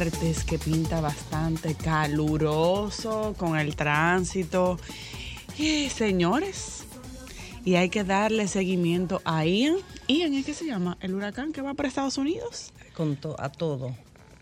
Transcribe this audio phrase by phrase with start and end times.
[0.00, 4.78] Martes que pinta bastante caluroso con el tránsito.
[5.58, 6.84] Y señores,
[7.66, 9.76] y hay que darle seguimiento a Ian.
[10.08, 10.96] Ian, ¿es que se llama?
[11.02, 12.72] El huracán que va para Estados Unidos.
[12.96, 13.94] con to- a todo.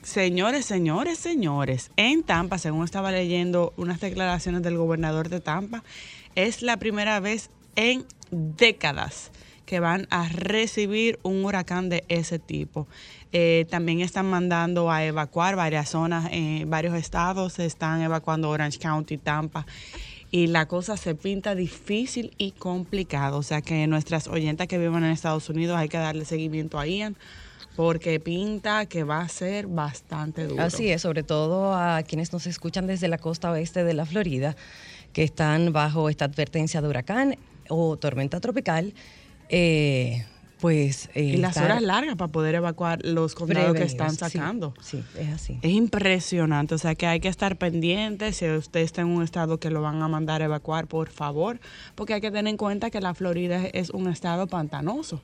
[0.02, 5.82] Señores, señores, señores, en Tampa, según estaba leyendo unas declaraciones del gobernador de Tampa,
[6.36, 9.32] es la primera vez en décadas
[9.68, 12.88] que van a recibir un huracán de ese tipo.
[13.32, 18.78] Eh, también están mandando a evacuar varias zonas, en varios estados se están evacuando Orange
[18.78, 19.66] County, Tampa.
[20.30, 23.36] Y la cosa se pinta difícil y complicada.
[23.36, 26.86] O sea que nuestras oyentas que viven en Estados Unidos hay que darle seguimiento a
[26.86, 27.14] Ian
[27.76, 30.62] porque pinta que va a ser bastante duro.
[30.62, 34.56] Así es, sobre todo a quienes nos escuchan desde la costa oeste de la Florida,
[35.12, 37.36] que están bajo esta advertencia de huracán
[37.68, 38.94] o tormenta tropical.
[39.48, 40.24] Eh,
[40.60, 41.08] pues.
[41.14, 44.10] eh, Y las horas largas para poder evacuar los condados que están.
[44.10, 44.74] Sí, sacando.
[44.80, 45.58] Sí, es así.
[45.62, 49.58] Es impresionante, o sea que hay que estar pendientes si usted está en un estado
[49.58, 51.60] que lo van a mandar a evacuar, por favor,
[51.94, 55.20] porque hay que tener en cuenta que la Florida es un estado pantanoso,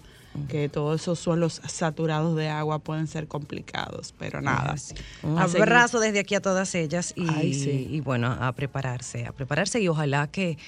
[0.48, 4.74] que todos esos suelos saturados de agua pueden ser complicados, pero nada.
[5.22, 5.62] Un seguir.
[5.62, 7.86] abrazo desde aquí a todas ellas y, Ay, sí.
[7.90, 10.58] y bueno, a prepararse, a prepararse y ojalá que,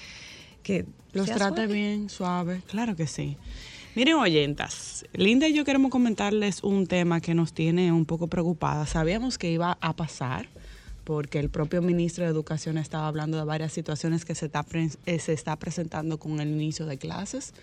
[0.67, 1.73] que Los trate suave.
[1.73, 3.37] bien, suave, claro que sí.
[3.95, 8.89] Miren, oyentas, Linda y yo queremos comentarles un tema que nos tiene un poco preocupadas.
[8.89, 10.49] Sabíamos que iba a pasar
[11.05, 14.65] porque el propio ministro de Educación estaba hablando de varias situaciones que se está,
[15.05, 17.53] eh, se está presentando con el inicio de clases.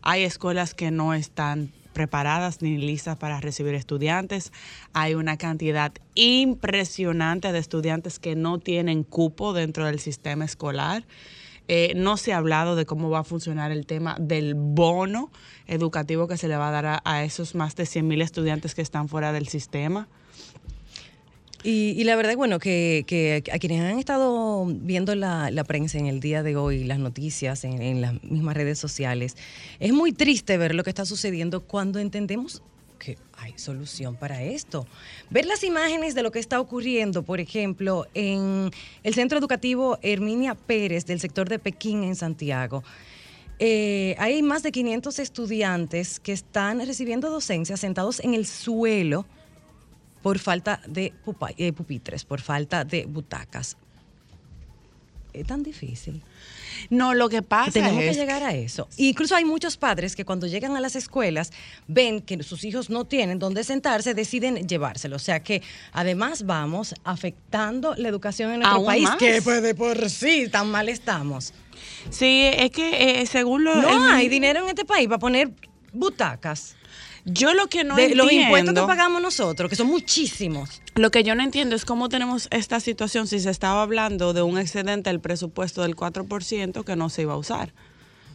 [0.00, 4.52] Hay escuelas que no están preparadas ni listas para recibir estudiantes.
[4.94, 11.04] Hay una cantidad impresionante de estudiantes que no tienen cupo dentro del sistema escolar.
[11.68, 15.30] Eh, no se ha hablado de cómo va a funcionar el tema del bono
[15.66, 18.80] educativo que se le va a dar a, esos más de 100 mil estudiantes que
[18.80, 20.08] están fuera del sistema.
[21.64, 26.42] Y, la verdad, bueno, que, a quienes han estado viendo la, prensa en el día
[26.42, 29.36] de hoy, las noticias en, las mismas redes sociales,
[29.80, 32.62] es muy triste ver lo que está sucediendo cuando entendemos
[33.38, 34.86] hay solución para esto.
[35.30, 38.70] Ver las imágenes de lo que está ocurriendo, por ejemplo, en
[39.02, 42.82] el Centro Educativo Herminia Pérez del sector de Pekín en Santiago.
[43.60, 49.26] Eh, hay más de 500 estudiantes que están recibiendo docencia sentados en el suelo
[50.22, 51.12] por falta de
[51.56, 53.76] eh, pupitres, por falta de butacas.
[55.32, 56.22] Es tan difícil.
[56.90, 58.88] No, lo que pasa Tenemos que llegar a eso.
[58.96, 61.52] Incluso hay muchos padres que cuando llegan a las escuelas
[61.86, 65.16] ven que sus hijos no tienen dónde sentarse, deciden llevárselo.
[65.16, 65.62] O sea que
[65.92, 69.16] además vamos afectando la educación en nuestro país, más.
[69.16, 71.52] que pues de por sí tan mal estamos.
[72.10, 73.74] Sí, es que eh, según lo...
[73.76, 75.50] No el- hay dinero en este país para poner
[75.92, 76.76] butacas.
[77.24, 78.24] Yo lo que no de entiendo...
[78.24, 80.82] los impuestos que pagamos nosotros, que son muchísimos.
[80.94, 84.42] Lo que yo no entiendo es cómo tenemos esta situación si se estaba hablando de
[84.42, 87.72] un excedente del presupuesto del 4% que no se iba a usar.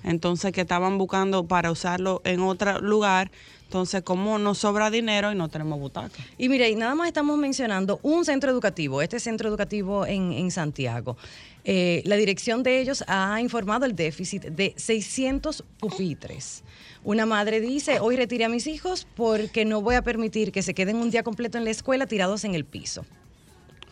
[0.03, 3.31] Entonces, que estaban buscando para usarlo en otro lugar.
[3.63, 6.19] Entonces, ¿cómo nos sobra dinero y no tenemos butaca?
[6.37, 10.51] Y mire, y nada más estamos mencionando un centro educativo, este centro educativo en, en
[10.51, 11.17] Santiago.
[11.65, 16.63] Eh, la dirección de ellos ha informado el déficit de 600 pupitres.
[17.05, 20.73] Una madre dice, hoy retiré a mis hijos porque no voy a permitir que se
[20.73, 23.05] queden un día completo en la escuela tirados en el piso.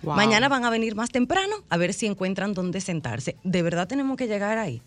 [0.01, 0.15] Wow.
[0.15, 3.35] Mañana van a venir más temprano a ver si encuentran dónde sentarse.
[3.43, 4.81] ¿De verdad tenemos que llegar ahí?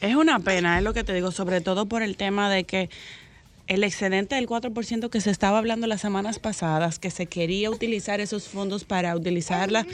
[0.00, 2.88] Es una pena, es lo que te digo, sobre todo por el tema de que
[3.66, 8.20] el excedente del 4% que se estaba hablando las semanas pasadas, que se quería utilizar
[8.20, 9.84] esos fondos para utilizarla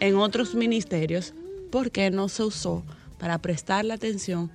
[0.00, 1.32] en otros ministerios,
[1.70, 2.84] ¿por qué no se usó
[3.18, 4.50] para prestar la atención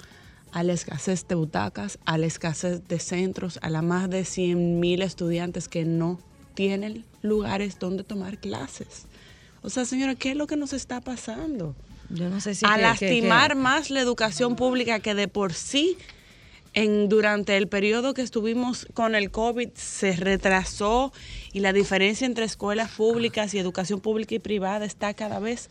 [0.58, 4.80] a la escasez de butacas, a la escasez de centros, a las más de 100
[4.80, 6.20] mil estudiantes que no
[6.56, 9.06] tienen lugares donde tomar clases?
[9.62, 11.76] O sea, señora, ¿qué es lo que nos está pasando?
[12.10, 15.28] Yo no sé si a que- que- lastimar que- más la educación pública que de
[15.28, 15.96] por sí
[16.74, 21.14] en, durante el periodo que estuvimos con el COVID se retrasó
[21.54, 25.70] y la diferencia entre escuelas públicas y educación pública y privada está cada vez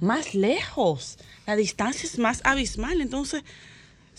[0.00, 1.16] más lejos.
[1.46, 3.00] La distancia es más abismal.
[3.00, 3.44] Entonces,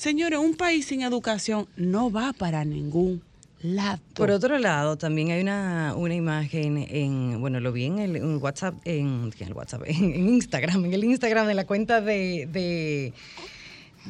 [0.01, 3.21] señores, un país sin educación no va para ningún
[3.62, 4.00] lado.
[4.15, 8.74] Por otro lado, también hay una, una imagen en, bueno, lo vi en el WhatsApp,
[8.83, 13.13] en, el WhatsApp, en, Instagram, en el Instagram de la cuenta de,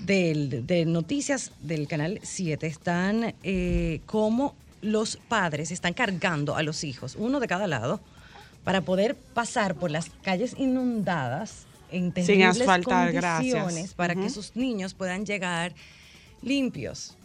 [0.05, 6.85] de, de noticias del canal 7, están eh, como los padres están cargando a los
[6.85, 7.99] hijos, uno de cada lado,
[8.63, 13.93] para poder pasar por las calles inundadas en terribles asfaltar, condiciones gracias.
[13.93, 15.73] para que sus niños puedan llegar
[16.41, 17.17] limpios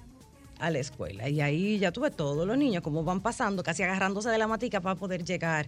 [0.59, 1.29] a la escuela.
[1.29, 4.81] Y ahí ya tuve todos los niños como van pasando, casi agarrándose de la matica
[4.81, 5.67] para poder llegar.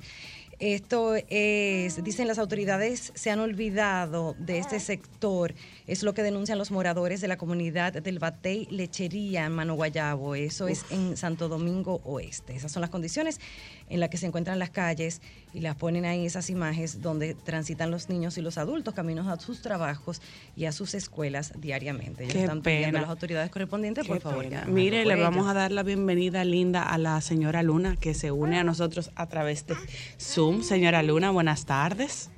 [0.58, 5.54] Esto es, dicen las autoridades, se han olvidado de este sector.
[5.86, 10.34] Es lo que denuncian los moradores de la comunidad del Batey Lechería en Mano Guayabo.
[10.34, 12.56] Eso es en Santo Domingo Oeste.
[12.56, 13.40] Esas son las condiciones
[13.88, 15.22] en las que se encuentran las calles
[15.54, 19.38] y las ponen ahí esas imágenes donde transitan los niños y los adultos caminos a
[19.40, 20.20] sus trabajos
[20.56, 22.24] y a sus escuelas diariamente.
[22.24, 22.98] Ellos Qué están pidiendo pena.
[22.98, 24.48] a las autoridades correspondientes, por favor.
[24.48, 27.96] que Mire, hagan le por vamos a dar la bienvenida linda a la señora Luna
[27.96, 29.74] que se une a nosotros a través de
[30.20, 30.62] Zoom.
[30.62, 32.30] Señora Luna, buenas tardes.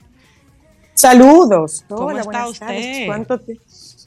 [0.95, 1.85] Saludos.
[1.89, 2.79] ¿Cómo Hola, está buenas tardes.
[2.87, 3.07] usted?
[3.07, 3.41] ¿Cuánto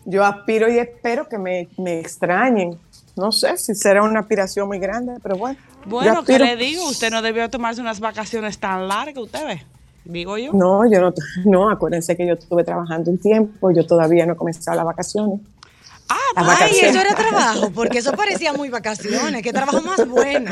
[0.06, 2.80] Yo aspiro y espero que me, me extrañen.
[3.16, 5.58] No sé si será una aspiración muy grande, pero bueno.
[5.86, 6.88] Bueno, ¿qué le digo?
[6.90, 9.64] Usted no debió tomarse unas vacaciones tan largas, usted ve.
[10.06, 10.52] Digo yo.
[10.54, 11.14] No, yo no,
[11.46, 15.40] no, acuérdense que yo estuve trabajando un tiempo, yo todavía no he comenzado las vacaciones.
[16.10, 16.84] Ah, Las Ay, vacaciones.
[16.96, 19.42] eso era trabajo, porque eso parecía muy vacaciones.
[19.42, 20.52] Qué trabajo más bueno.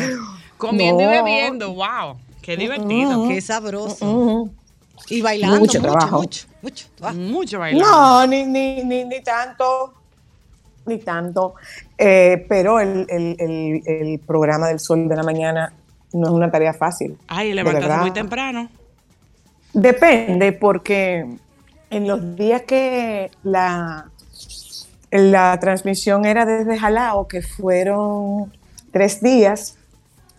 [0.58, 2.16] comiendo y bebiendo, wow.
[2.42, 3.28] Qué divertido.
[3.28, 4.06] Qué sabroso.
[4.10, 4.52] Ujú.
[5.10, 6.18] Y bailando Mucho mucho, trabajo.
[6.22, 6.86] mucho, mucho.
[7.02, 7.88] Ah, Mucho bailando.
[7.92, 9.94] No, ni, ni, ni, ni tanto,
[10.86, 11.56] ni tanto.
[11.98, 15.74] Eh, pero el, el, el, el programa del Sol de la Mañana
[16.14, 17.18] no es una tarea fácil.
[17.28, 18.70] Ay, levantarse muy temprano.
[19.74, 21.26] Depende, porque
[21.90, 24.10] en los días que la,
[25.12, 28.52] la transmisión era desde Jalao, que fueron
[28.92, 29.78] tres días,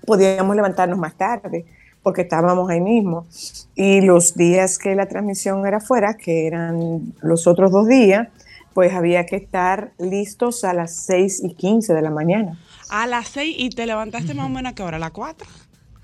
[0.05, 1.65] podíamos levantarnos más tarde,
[2.03, 3.27] porque estábamos ahí mismo.
[3.75, 8.29] Y los días que la transmisión era fuera, que eran los otros dos días,
[8.75, 12.59] pues había que estar listos a las 6 y 15 de la mañana.
[12.93, 15.49] A las seis y te levantaste más o menos a qué hora, a las cuatro.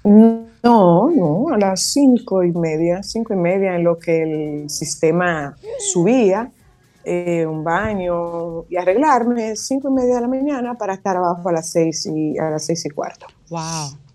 [0.05, 5.55] No, no, a las cinco y media, cinco y media en lo que el sistema
[5.93, 6.51] subía,
[7.05, 11.53] eh, un baño y arreglarme, cinco y media de la mañana para estar abajo a
[11.53, 13.27] las seis y a las seis y cuarto.
[13.51, 13.61] Wow,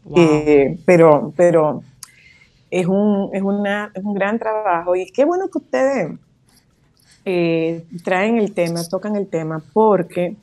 [0.05, 0.17] wow.
[0.17, 1.83] Eh, pero, pero
[2.71, 6.11] es un, es, una, es un gran trabajo y qué bueno que ustedes
[7.25, 10.35] eh, traen el tema, tocan el tema, porque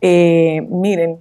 [0.00, 1.18] eh, miren,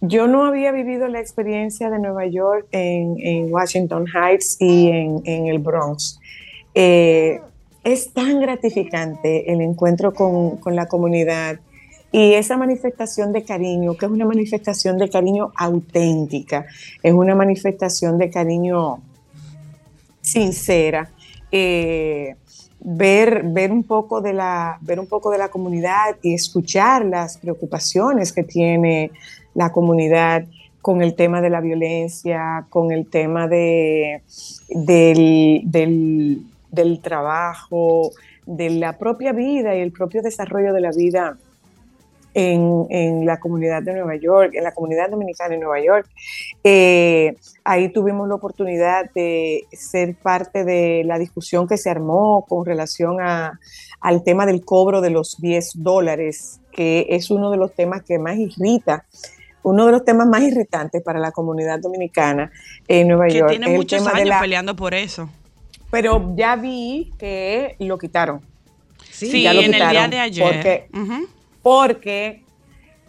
[0.00, 5.58] yo no había vivido la experiencia de Nueva York en, Washington Heights y en, el
[5.58, 6.18] Bronx.
[6.74, 7.40] Eh,
[7.84, 11.58] es tan gratificante el encuentro con, con la comunidad
[12.12, 16.66] y esa manifestación de cariño, que es una manifestación de cariño auténtica,
[17.02, 19.00] es una manifestación de cariño
[20.20, 21.10] sincera.
[22.84, 27.38] Ver, ver, un poco de la, ver un poco de la comunidad y escuchar las
[27.38, 29.10] preocupaciones que tiene
[29.54, 30.44] la comunidad
[30.80, 34.22] con el tema de la violencia, con el tema de,
[34.68, 38.10] del, del, del trabajo,
[38.46, 41.36] de la propia vida y el propio desarrollo de la vida
[42.34, 46.08] en, en, la comunidad de Nueva York, en la comunidad dominicana en Nueva York.
[46.64, 47.34] Eh,
[47.64, 53.20] ahí tuvimos la oportunidad de ser parte de la discusión que se armó con relación
[53.20, 53.58] a,
[54.00, 58.18] al tema del cobro de los 10 dólares, que es uno de los temas que
[58.18, 59.04] más irrita
[59.64, 62.50] uno de los temas más irritantes para la comunidad dominicana
[62.88, 63.50] en Nueva que York.
[63.50, 65.28] tiene es el muchos de años la- peleando por eso.
[65.90, 68.40] Pero ya vi que lo quitaron.
[69.10, 70.52] Sí, ya lo en el día quitaron, de ayer.
[70.52, 70.88] porque-.
[71.62, 72.42] Porque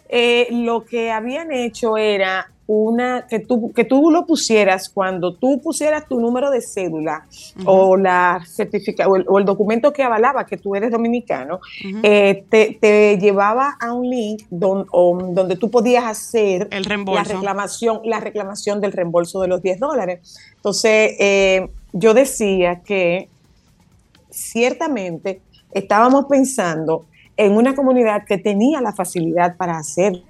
[0.08, 5.60] eh, lo que habían hecho era una, que tú, que tú lo pusieras cuando tú
[5.60, 7.26] pusieras tu número de cédula
[7.66, 11.60] o la certifica, o el, o el documento que avalaba que tú eres dominicano,
[12.02, 16.90] eh, te, te llevaba a un link don- o- donde tú podías hacer El la
[17.34, 20.38] reclamación, la reclamación del reembolso de los 10 dólares.
[20.56, 23.28] Entonces, eh, yo decía que
[24.30, 25.40] ciertamente
[25.72, 27.06] estábamos pensando
[27.36, 30.22] en una comunidad que tenía la facilidad para hacerlo,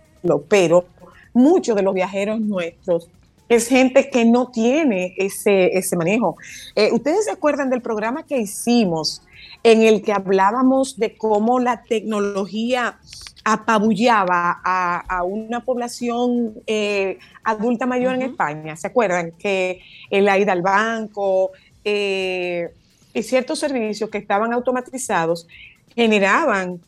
[0.49, 0.87] pero
[1.33, 3.09] muchos de los viajeros nuestros
[3.49, 6.37] es gente que no tiene ese, ese manejo.
[6.75, 9.23] Eh, ¿Ustedes se acuerdan del programa que hicimos
[9.63, 12.99] en el que hablábamos de cómo la tecnología
[13.45, 18.77] apabullaba a, a una población eh, adulta mayor en España?
[18.77, 19.33] ¿Se acuerdan?
[19.33, 19.81] Que
[20.11, 21.53] la ida al banco
[21.85, 22.71] eh,
[23.13, 25.47] y ciertos servicios que estaban automatizados
[25.95, 26.81] generaban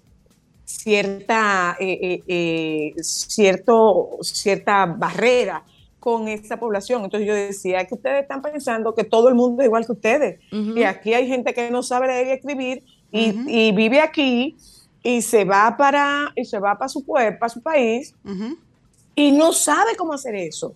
[0.78, 5.64] cierta, eh, eh, eh, cierto, cierta barrera
[5.98, 7.04] con esta población.
[7.04, 10.40] Entonces yo decía que ustedes están pensando que todo el mundo es igual que ustedes.
[10.50, 14.56] Y aquí hay gente que no sabe leer y escribir y, y vive aquí
[15.02, 18.14] y se va para, y se va para su pueblo, para su país
[19.14, 20.74] y no sabe cómo hacer eso.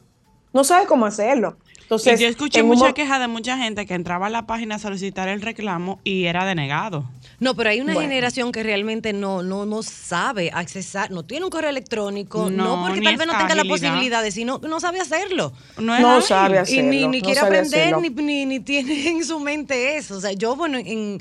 [0.52, 1.56] No sabe cómo hacerlo.
[1.90, 4.76] Entonces, y yo escuché un mucha queja de mucha gente que entraba a la página
[4.76, 7.04] a solicitar el reclamo y era denegado.
[7.40, 8.08] No, pero hay una Bueno.
[8.08, 12.86] generación que realmente no, no, no sabe accesar, no tiene un correo electrónico, no, No,
[12.86, 15.52] porque tal vez no tenga la posibilidad de, sino no sabe hacerlo.
[15.78, 16.22] No, es No ahí.
[16.22, 18.00] sabe hacer- y ni, hacerlo, ni no quiere aprender, hacerlo.
[18.02, 20.16] ni, ni, ni tiene en su mente eso.
[20.16, 21.20] O sea, yo, bueno, en,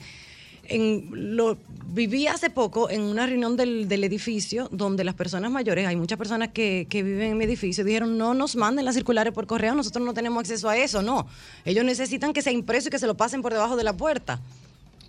[0.66, 1.58] en lo
[1.91, 6.17] viví hace poco en una reunión del, del edificio donde las personas mayores, hay muchas
[6.17, 9.75] personas que, que viven en mi edificio, dijeron, no nos manden las circulares por correo,
[9.75, 11.27] nosotros no tenemos acceso a eso, no.
[11.65, 14.39] Ellos necesitan que sea impreso y que se lo pasen por debajo de la puerta.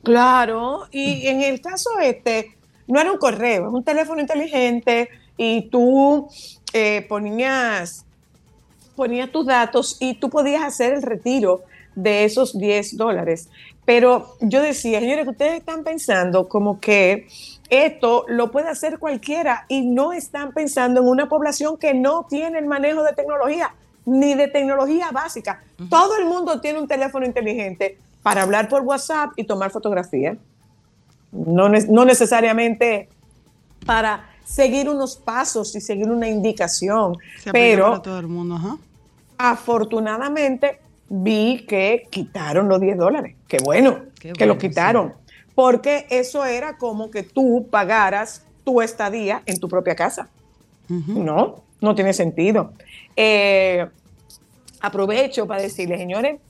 [0.02, 2.56] Claro, y en el caso este,
[2.86, 6.28] no era un correo, es un teléfono inteligente y tú
[6.72, 8.06] eh, ponías,
[8.96, 11.62] ponías tus datos y tú podías hacer el retiro
[11.94, 13.48] de esos 10 dólares.
[13.84, 17.26] Pero yo decía, señores, que ustedes están pensando como que
[17.70, 22.58] esto lo puede hacer cualquiera y no están pensando en una población que no tiene
[22.58, 23.74] el manejo de tecnología,
[24.06, 25.62] ni de tecnología básica.
[25.88, 29.72] Todo el mundo tiene un teléfono inteligente para hablar por WhatsApp y tomar.
[31.32, 33.08] No, ne- no necesariamente
[33.86, 38.78] para seguir unos pasos y seguir una indicación, Se pero para todo el mundo, ajá.
[39.38, 43.36] afortunadamente vi que quitaron los 10 dólares.
[43.46, 45.14] Qué bueno Qué que lo quitaron.
[45.54, 50.28] Porque eso era como que tú pagaras tu estadía en tu propia casa.
[50.88, 52.72] No, no tiene sentido.
[53.14, 53.86] Eh,
[54.80, 56.40] aprovecho para decirles, señores,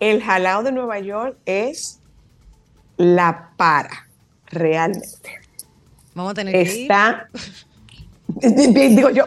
[0.00, 2.00] el jalao de Nueva York es
[2.96, 4.08] la para,
[4.46, 5.43] realmente.
[6.14, 6.82] Vamos a tener que ir.
[6.82, 7.28] Está,
[8.88, 9.24] digo yo,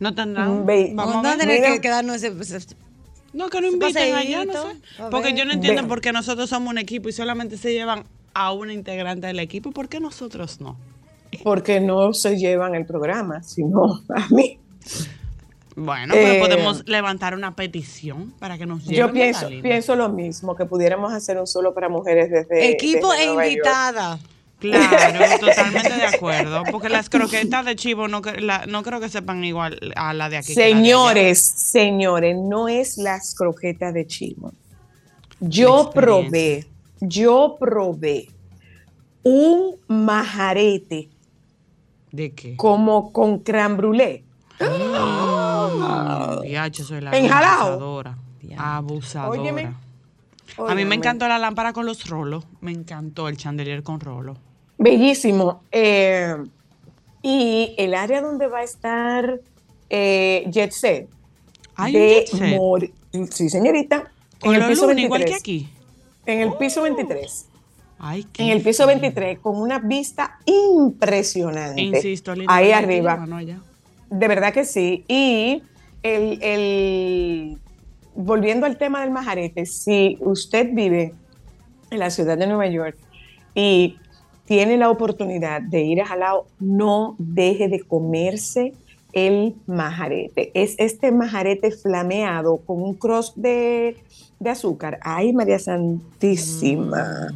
[0.00, 0.66] No tendrán.
[0.66, 1.72] Ve- Vamos a tener Mira.
[1.74, 2.74] que quedarnos ese- ese-
[3.32, 4.76] No, que no inviten allá, no sé.
[5.10, 8.52] Porque yo no entiendo por qué nosotros somos un equipo y solamente se llevan a
[8.52, 9.70] una integrante del equipo.
[9.72, 10.76] ¿Por qué nosotros no?
[11.42, 14.60] porque no se llevan el programa, sino a mí.
[15.74, 18.98] Bueno, pero Eh, podemos levantar una petición para que nos lleven.
[19.08, 23.24] Yo pienso, pienso lo mismo, que pudiéramos hacer un solo para mujeres desde Equipo desde
[23.24, 24.20] e Nueva York.
[24.60, 26.62] Claro, totalmente de acuerdo.
[26.70, 30.38] Porque las croquetas de chivo no, la- no creo que sepan igual a la de
[30.38, 30.54] aquí.
[30.54, 30.54] de.
[30.54, 34.52] Señores, señores, no es las croquetas de chivo.
[35.40, 36.66] Yo probé,
[37.00, 38.28] yo probé
[39.22, 41.08] un majarete
[42.12, 42.56] ¿De qué?
[42.56, 44.22] como con crème brûlée.
[46.42, 47.60] Diacho, soy la Enjalao.
[47.66, 48.16] abusadora.
[48.56, 49.40] Abusadora.
[49.40, 49.74] Óyeme,
[50.66, 52.44] A mí me encantó la lámpara con los rolos.
[52.60, 54.36] Me encantó el chandelier con rolo.
[54.78, 55.62] Bellísimo.
[55.72, 56.34] Eh,
[57.22, 59.40] y el área donde va a estar
[59.90, 61.08] eh, Jet Set.
[61.76, 62.58] Hay un de jet set.
[62.58, 62.90] Mor-
[63.30, 64.10] Sí, señorita.
[64.34, 65.04] En Con el los piso 23.
[65.06, 65.68] igual que aquí.
[66.26, 67.46] En el piso 23.
[67.98, 69.00] Ay, qué En el piso fino.
[69.00, 71.80] 23, con una vista impresionante.
[71.80, 73.24] Insisto, linda Ahí arriba.
[74.10, 75.04] De verdad que sí.
[75.08, 75.62] Y
[76.02, 77.58] el, el-
[78.14, 81.14] volviendo al tema del majarete, si usted vive
[81.90, 82.96] en la ciudad de Nueva York
[83.54, 83.96] y
[84.44, 88.72] tiene la oportunidad de ir a Jalao, no deje de comerse
[89.12, 90.50] el majarete.
[90.54, 93.96] Es este majarete flameado con un cross de,
[94.40, 94.98] de azúcar.
[95.02, 97.28] Ay, María Santísima.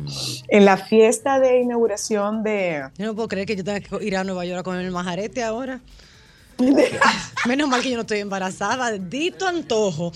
[0.49, 2.83] En la fiesta de inauguración de...
[2.99, 4.91] Yo no puedo creer que yo tenga que ir a Nueva York a comer el
[4.91, 5.81] majarete ahora.
[7.47, 8.91] Menos mal que yo no estoy embarazada.
[8.93, 10.13] Dito antojo.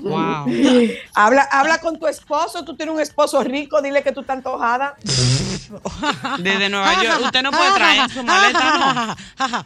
[0.00, 0.46] Wow.
[1.14, 4.94] Habla, habla con tu esposo, tú tienes un esposo rico, dile que tú estás antojada.
[6.38, 7.20] Desde Nueva York.
[7.24, 9.16] Usted no puede traer su maleta,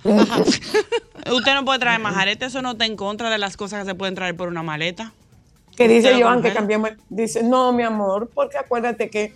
[0.03, 1.35] ¿no?
[1.37, 3.95] Usted no puede traer majarete, eso no está en contra de las cosas que se
[3.95, 5.13] pueden traer por una maleta.
[5.77, 6.55] Que dice Joan que congela.
[6.55, 6.91] cambiamos.
[7.09, 9.35] Dice, no, mi amor, porque acuérdate que.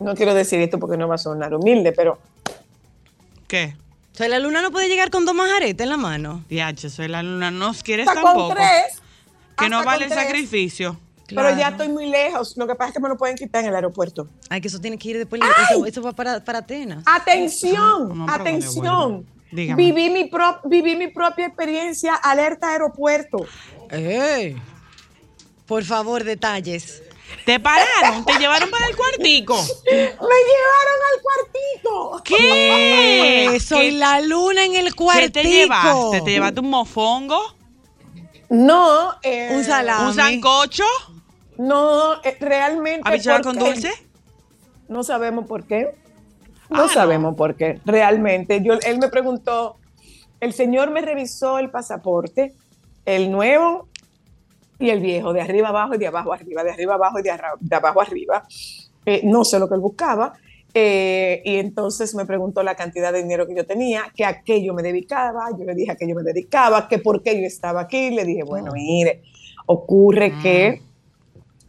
[0.00, 2.18] No quiero decir esto porque no va a sonar humilde, pero
[3.46, 3.76] ¿Qué?
[4.14, 6.44] O sea, la luna no puede llegar con dos majaretes en la mano.
[6.48, 7.50] Diache, soy la luna.
[7.50, 8.46] ¿No quieres hasta tampoco?
[8.48, 9.02] con tres.
[9.58, 10.22] Que no vale el tres.
[10.24, 11.00] sacrificio.
[11.26, 12.56] Pero ya estoy muy lejos.
[12.56, 14.28] Lo que pasa es que me lo pueden quitar en el aeropuerto.
[14.50, 15.40] Ay, que eso tiene que ir después.
[15.70, 17.02] Eso, eso va para, para Atenas.
[17.06, 19.26] Atención, No, no, pero atención.
[19.50, 19.82] Dígame.
[19.82, 23.38] Viví mi, pro- viví mi propia experiencia, alerta aeropuerto.
[23.90, 24.56] ¡Ey!
[25.66, 27.02] Por favor, detalles.
[27.44, 29.54] Te pararon, te llevaron para el cuartico.
[29.54, 32.22] Me llevaron al cuartito.
[32.24, 33.60] ¿Qué?
[33.60, 35.32] Soy ¿Qué- la luna en el ¿Qué cuartico.
[35.32, 36.20] te llevaste?
[36.22, 37.40] ¿Te llevaste un mofongo?
[38.50, 40.06] No, eh, Un salami.
[40.08, 40.84] ¿Un sancocho?
[41.58, 43.08] No, eh, realmente.
[43.08, 43.92] ¿Habichuela con dulce?
[44.88, 45.94] No sabemos por qué.
[46.70, 46.88] No Ah, no.
[46.88, 47.80] sabemos por qué.
[47.84, 49.76] Realmente, yo, él me preguntó,
[50.40, 52.54] el señor me revisó el pasaporte,
[53.04, 53.88] el nuevo
[54.78, 57.32] y el viejo, de arriba abajo y de abajo arriba, de arriba abajo y de,
[57.60, 58.42] de abajo arriba.
[59.06, 60.32] Eh, no sé lo que él buscaba.
[60.76, 64.62] eh, y entonces me preguntó la cantidad de dinero que yo tenía, que a qué
[64.64, 65.48] yo me dedicaba.
[65.56, 68.10] Yo le dije a qué yo me dedicaba, que por qué yo estaba aquí.
[68.10, 69.22] Le dije, bueno, mire,
[69.66, 70.82] ocurre que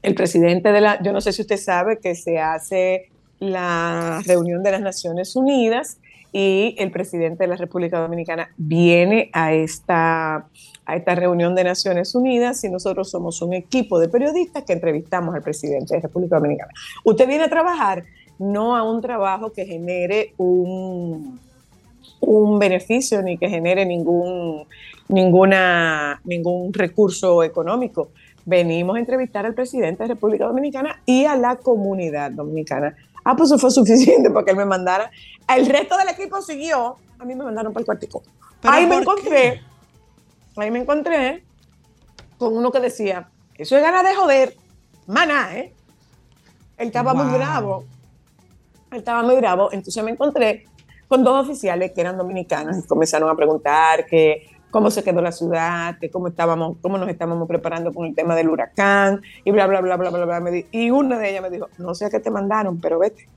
[0.01, 3.09] el presidente de la, yo no sé si usted sabe que se hace
[3.39, 5.99] la reunión de las Naciones Unidas
[6.31, 10.47] y el presidente de la República Dominicana viene a esta,
[10.85, 15.33] a esta reunión de Naciones Unidas y nosotros somos un equipo de periodistas que entrevistamos
[15.33, 16.71] al presidente de República Dominicana.
[17.03, 18.03] Usted viene a trabajar
[18.37, 21.39] no a un trabajo que genere un,
[22.19, 24.65] un beneficio ni que genere ningún,
[25.07, 28.09] ninguna, ningún recurso económico.
[28.45, 32.95] Venimos a entrevistar al presidente de República Dominicana y a la comunidad dominicana.
[33.23, 35.09] Ah, pues eso fue suficiente para que él me mandara.
[35.47, 36.97] El resto del equipo siguió.
[37.17, 38.21] A mí me mandaron para el cuartico.
[38.61, 39.61] ¿Pero Ahí me encontré.
[40.57, 41.43] Ahí me encontré
[42.37, 44.55] con uno que decía, eso es ganas de joder.
[45.07, 45.73] Maná, ¿eh?
[46.77, 47.85] Él estaba muy bravo.
[48.91, 49.69] Él estaba muy bravo.
[49.71, 50.65] Entonces me encontré
[51.07, 55.31] con dos oficiales que eran dominicanos y comenzaron a preguntar que cómo se quedó la
[55.31, 59.67] ciudad, que cómo estábamos, cómo nos estábamos preparando con el tema del huracán y bla
[59.67, 60.51] bla bla bla bla bla.
[60.71, 63.29] Y una de ellas me dijo, no sé a qué te mandaron, pero vete.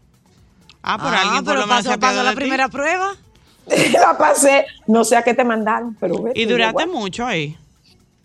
[0.83, 2.37] Ah, por Ah, alguien por pero lo menos pasó, se pasó la ti.
[2.37, 3.11] primera prueba.
[3.93, 6.41] la pasé, no sé a qué te mandaron, pero vete.
[6.41, 7.57] Y duraste mucho ahí.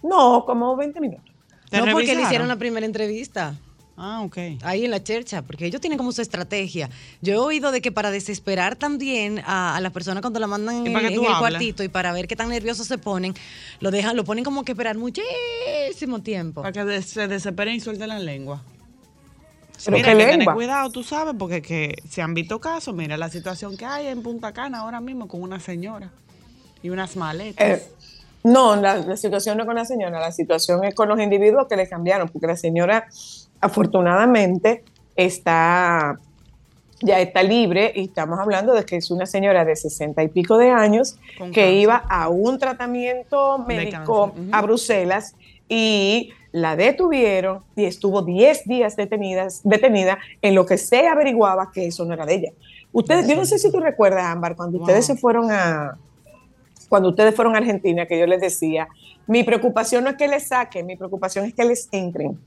[0.01, 1.23] No, como 20 minutos.
[1.69, 3.55] ¿Te No, porque le hicieron la primera entrevista.
[3.95, 4.37] Ah, ok.
[4.63, 6.89] Ahí en la chercha, porque ellos tienen como su estrategia.
[7.21, 10.87] Yo he oído de que para desesperar también a, a las personas cuando la mandan
[10.87, 13.35] en, el cuartito y para ver qué tan nerviosos se ponen,
[13.79, 16.63] lo dejan, lo ponen como que esperar muchísimo tiempo.
[16.63, 18.63] Para que se desesperen y suelten la lengua.
[19.85, 22.93] Pero mira, qué hay que tener cuidado, tú sabes, porque que se han visto casos.
[22.93, 26.11] Mira la situación que hay en Punta Cana ahora mismo con una señora
[26.81, 27.79] y unas maletas.
[27.79, 27.87] Eh,
[28.43, 31.67] no, la, la situación no es con la señora, la situación es con los individuos
[31.67, 33.07] que le cambiaron, porque la señora
[33.61, 34.83] afortunadamente
[35.15, 36.19] está
[36.99, 40.57] ya está libre y estamos hablando de que es una señora de sesenta y pico
[40.57, 41.77] de años Con que cáncer.
[41.77, 45.35] iba a un tratamiento médico a Bruselas
[45.67, 51.87] y la detuvieron y estuvo 10 días detenidas, detenida en lo que se averiguaba que
[51.87, 52.51] eso no era de ella.
[52.91, 55.97] Ustedes, yo no sé si tú recuerdas, Ámbar, cuando ustedes se fueron a,
[56.87, 58.87] cuando ustedes fueron a Argentina, que yo les decía,
[59.25, 62.39] mi preocupación no es que les saquen, mi preocupación es que les entren.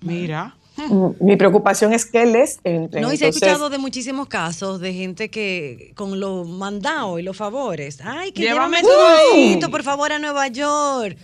[0.00, 0.54] Mira.
[0.76, 3.02] Mm, Mi preocupación es que les entren.
[3.02, 7.22] No, y se ha escuchado de muchísimos casos de gente que con los mandados y
[7.24, 7.98] los favores.
[8.02, 9.58] Ay, que Llévame llévame todo ahí.
[9.60, 11.18] todo por favor, a Nueva York.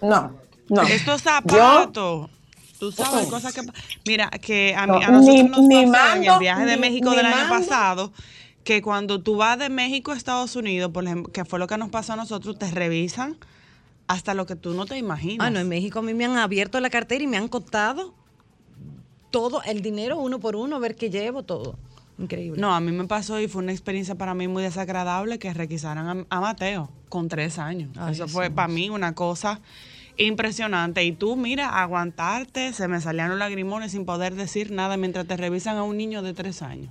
[0.00, 0.32] No,
[0.68, 0.82] no.
[0.82, 2.30] Estos Yo, zapatos.
[2.78, 3.30] Tú sabes, Oh.
[3.30, 3.62] cosas que.
[4.06, 7.16] Mira, que a, mí, a nosotros ni- nos ni en el viaje de México ni
[7.16, 7.54] del año mando.
[7.66, 8.12] pasado
[8.64, 11.76] que cuando tú vas de México a Estados Unidos, por ejemplo, que fue lo que
[11.78, 13.36] nos pasó a nosotros, te revisan
[14.08, 15.46] hasta lo que tú no te imaginas.
[15.46, 18.12] Ah, no, en México a mí me han abierto la cartera y me han contado
[19.30, 21.76] todo el dinero uno por uno, ver qué llevo, todo.
[22.18, 22.60] Increíble.
[22.60, 26.26] No, a mí me pasó y fue una experiencia para mí muy desagradable que requisaran
[26.30, 27.90] a, a Mateo con tres años.
[27.96, 29.60] Ay, Eso fue para mí una cosa
[30.16, 31.04] impresionante.
[31.04, 35.36] Y tú, mira, aguantarte, se me salían los lagrimones sin poder decir nada mientras te
[35.36, 36.90] revisan a un niño de tres años.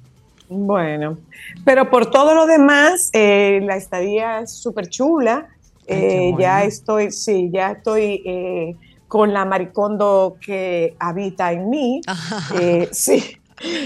[0.50, 1.18] Bueno,
[1.66, 5.48] pero por todo lo demás, eh, la estadía es súper chula.
[5.88, 6.40] Eh, bueno.
[6.40, 8.76] Ya estoy, sí, ya estoy eh,
[9.08, 12.02] con la maricondo que habita en mí.
[12.60, 13.38] Eh, sí,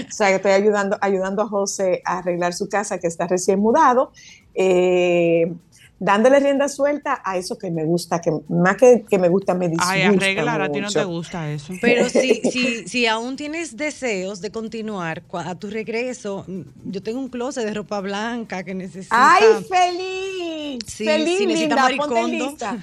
[0.08, 3.60] o sea, que estoy ayudando, ayudando a José a arreglar su casa que está recién
[3.60, 4.12] mudado.
[4.54, 5.52] eh,
[6.00, 9.68] dándole rienda suelta a eso que me gusta, que más que, que me gusta, me
[9.68, 10.98] disgusta Ay, arreglar, a ti no mucho.
[11.00, 11.74] te gusta eso.
[11.80, 16.60] Pero si, si, si aún tienes deseos de continuar a tu regreso, mm,
[16.92, 19.16] yo tengo un closet de ropa blanca que necesita.
[19.16, 19.68] ¡Ay, feliz!
[19.68, 22.76] feliz, Sí, feliz, sí, necesita linda, ponte lista.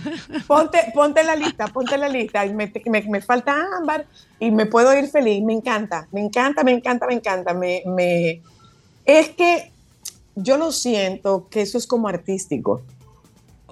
[0.47, 2.45] Ponte, ponte en la lista, ponte en la lista.
[2.47, 4.05] Me, me- me falta ámbar
[4.39, 5.43] y me puedo ir feliz.
[5.43, 7.53] Me encanta, me encanta, me encanta, me encanta.
[7.53, 8.41] Me, me-
[9.05, 9.71] Es que
[10.35, 12.81] yo lo siento que eso es como artístico.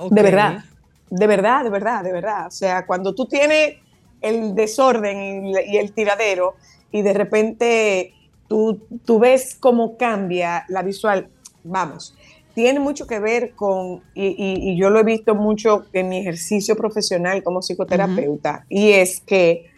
[0.10, 0.63] De verdad,
[1.10, 2.47] de verdad, de verdad, de verdad.
[2.47, 3.75] O sea, cuando tú tienes
[4.21, 6.56] el desorden y, el tiradero
[6.91, 8.13] y de repente
[8.47, 11.27] tú, tú ves cómo cambia la visual,
[11.63, 12.15] vamos,
[12.56, 16.19] tiene mucho que ver con, y, y- y yo lo he visto mucho en mi
[16.19, 19.69] ejercicio profesional como psicoterapeuta, y es que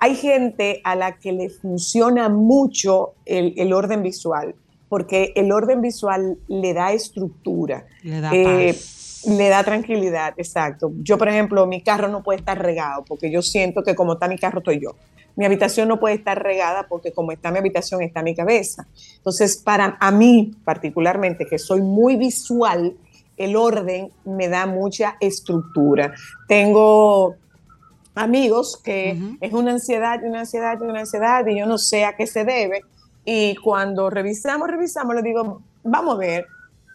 [0.00, 4.54] hay gente a la que le funciona mucho el, el orden visual,
[4.88, 7.86] porque el orden visual le da estructura.
[8.02, 9.03] Le da Eh, paz.
[9.26, 10.92] Le da tranquilidad, exacto.
[11.02, 14.28] Yo, por ejemplo, mi carro no puede estar regado porque yo siento que como está
[14.28, 14.96] mi carro estoy yo.
[15.36, 18.86] Mi habitación no puede estar regada porque como está mi habitación está mi cabeza.
[19.16, 22.96] Entonces, para a mí particularmente, que soy muy visual,
[23.36, 26.14] el orden me da mucha estructura.
[26.46, 27.34] Tengo
[28.14, 32.04] amigos que es una ansiedad, y una ansiedad, y una ansiedad, y yo no sé
[32.04, 32.82] a qué se debe.
[33.24, 36.46] Y cuando revisamos, revisamos, le digo, vamos a ver,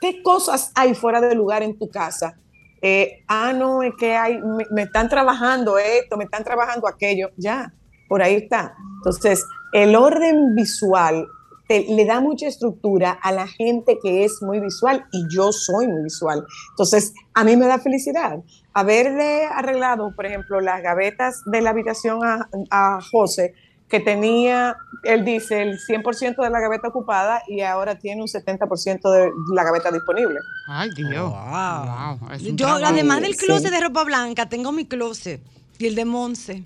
[0.02, 2.38] ¿qué cosas hay fuera de lugar en tu casa?
[2.82, 7.30] Eh, ah, no, es que hay, me, me están trabajando esto, me están trabajando aquello,
[7.38, 7.74] ya,
[8.08, 8.74] por ahí está.
[8.98, 11.28] Entonces, el orden visual
[11.68, 15.88] te- le da mucha estructura a la gente que es muy visual y yo soy
[15.88, 16.46] muy visual.
[16.72, 18.40] Entonces, a mí me da felicidad
[18.74, 23.54] haberle arreglado, por ejemplo, las gavetas de la habitación a, a José,
[23.90, 29.12] que tenía, él dice, el 100% de la gaveta ocupada y ahora tiene un 70%
[29.12, 30.38] de la gaveta disponible.
[30.68, 31.32] Ay, Dios.
[31.32, 32.28] Wow.
[32.40, 32.86] Yo, trabajo.
[32.86, 33.46] además del Sí.
[33.46, 35.42] closet de ropa blanca, tengo mi closet
[35.80, 36.64] y el de Monse.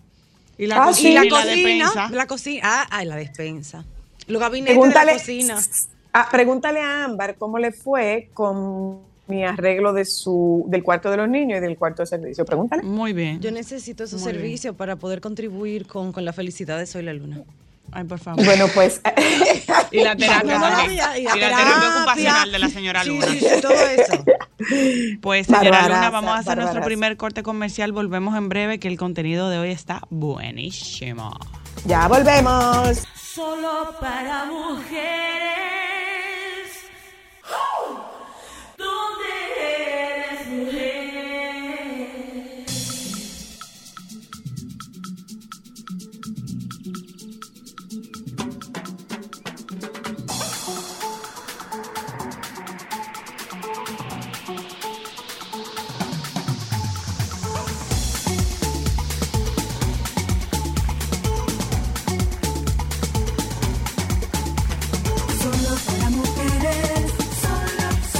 [0.58, 1.28] Y la, Ah, cocina sí.
[1.28, 3.86] Y la y cocina, la cocina, ah, ah, la despensa.
[4.28, 5.58] Los gabinetes Pregúntale, de la cocina.
[6.14, 11.18] ah, pregúntale a Ámbar cómo le fue con mi arreglo de su, del cuarto de
[11.18, 12.44] los niños y del cuarto de servicio.
[12.46, 12.84] Pregúntale.
[12.84, 13.40] Muy bien.
[13.40, 14.42] Yo necesito esos Muy bien.
[14.42, 17.42] servicios para poder contribuir con, con la felicidad de Soy la Luna.
[17.92, 18.44] Ay, por favor.
[18.44, 19.02] Bueno, pues
[19.92, 20.88] y la terapia.
[20.90, 23.26] Días, Y la terapia ocupacional de la señora Luna.
[23.28, 24.24] sí, sí, todo eso.
[25.22, 27.92] Pues señora Luna, vamos a hacer nuestro primer corte comercial.
[27.92, 31.38] Volvemos en breve, que el contenido de hoy está buenísimo.
[31.86, 33.04] ya volvemos.
[33.16, 34.94] Solo para mujeres.
[37.44, 38.13] ¿Dónde
[40.62, 40.83] eres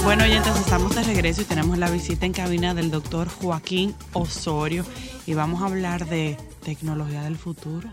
[0.04, 4.84] Bueno, oyentes, estamos de regreso y tenemos la visita en cabina del doctor Joaquín Osorio
[5.26, 7.88] y vamos a hablar de tecnología del futuro.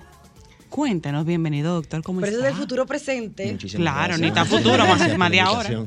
[0.70, 2.54] Cuéntenos, bienvenido doctor, ¿cómo Pero eso es está?
[2.58, 3.52] del futuro presente.
[3.52, 4.22] Muchísimas Claro, gracias.
[4.30, 5.86] ni tan futuro, más- más de ahora.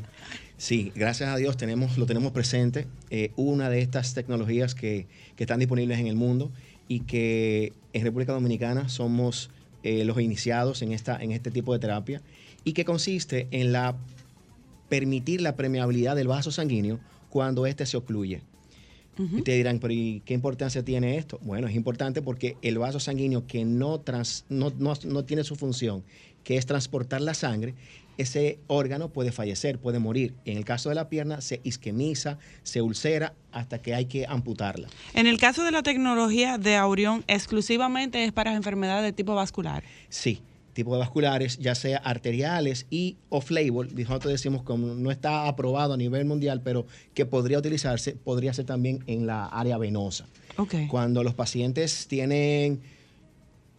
[0.56, 2.86] Sí, gracias a Dios tenemos, lo tenemos presente.
[3.10, 5.06] eh, una de estas tecnologías que,
[5.36, 6.50] que están disponibles en el mundo
[6.88, 9.50] y que en República Dominicana somos
[9.82, 12.22] eh, los iniciados en, esta, en este tipo de terapia
[12.64, 13.94] y que consiste en la
[14.88, 18.42] permitir la permeabilidad del vaso sanguíneo cuando éste se ocluye.
[19.16, 21.38] Y te dirán, pero ¿y qué importancia tiene esto?
[21.42, 25.54] Bueno, es importante porque el vaso sanguíneo que no, trans- no, no- no tiene su
[25.54, 26.02] función,
[26.42, 27.74] que es transportar la sangre,
[28.18, 30.34] ese órgano puede fallecer, puede morir.
[30.44, 34.88] En el caso de la pierna, se isquemiza, se ulcera hasta que hay que amputarla.
[35.14, 39.84] En el caso de la tecnología de Aurión, exclusivamente es para enfermedades de tipo vascular.
[40.08, 40.40] Sí,
[40.74, 45.96] tipo de vasculares, ya sea arteriales y off-label, nosotros decimos como no está aprobado a
[45.96, 50.26] nivel mundial, pero que podría utilizarse, podría ser también en la área venosa.
[50.56, 50.74] Ok.
[50.88, 52.80] Cuando los pacientes tienen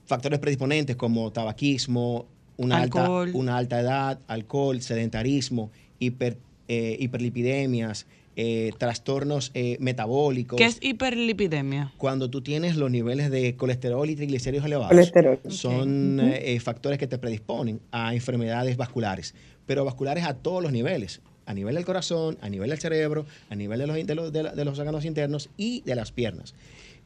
[0.05, 2.25] factores predisponentes como tabaquismo,
[2.57, 3.31] una, alta, Alcohol.
[3.33, 10.57] una alta edad, alcohol, sedentarismo, hiper, eh, hiperlipidemias, eh, trastornos eh, metabólicos.
[10.57, 11.93] ¿Qué es hiperlipidemia?
[11.97, 15.39] Cuando tú tienes los niveles de colesterol y triglicéridos elevados, Colesterol.
[15.49, 19.33] son eh, factores que te predisponen a enfermedades vasculares,
[19.65, 23.55] pero vasculares a todos los niveles, a nivel del corazón, a nivel del cerebro, a
[23.55, 26.53] nivel de los, de los, de la- de los órganos internos y de las piernas.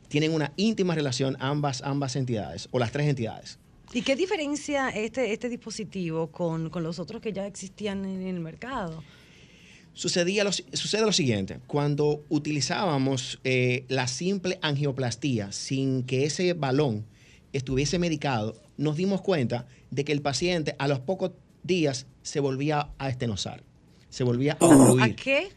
[0.07, 3.59] Tienen una íntima relación ambas, ambas entidades, o las tres entidades.
[3.93, 8.39] ¿Y qué diferencia este, este dispositivo con, con los otros que ya existían en el
[8.39, 9.03] mercado?
[9.99, 17.05] Sucedía lo, sucede lo siguiente, cuando utilizábamos eh, la simple angioplastía sin que ese balón
[17.51, 21.31] estuviese medicado, nos dimos cuenta de que el paciente a los pocos
[21.63, 23.61] días se volvía a estenosar.
[24.09, 25.03] se volvía a ocluir.
[25.03, 25.49] ¿A qué?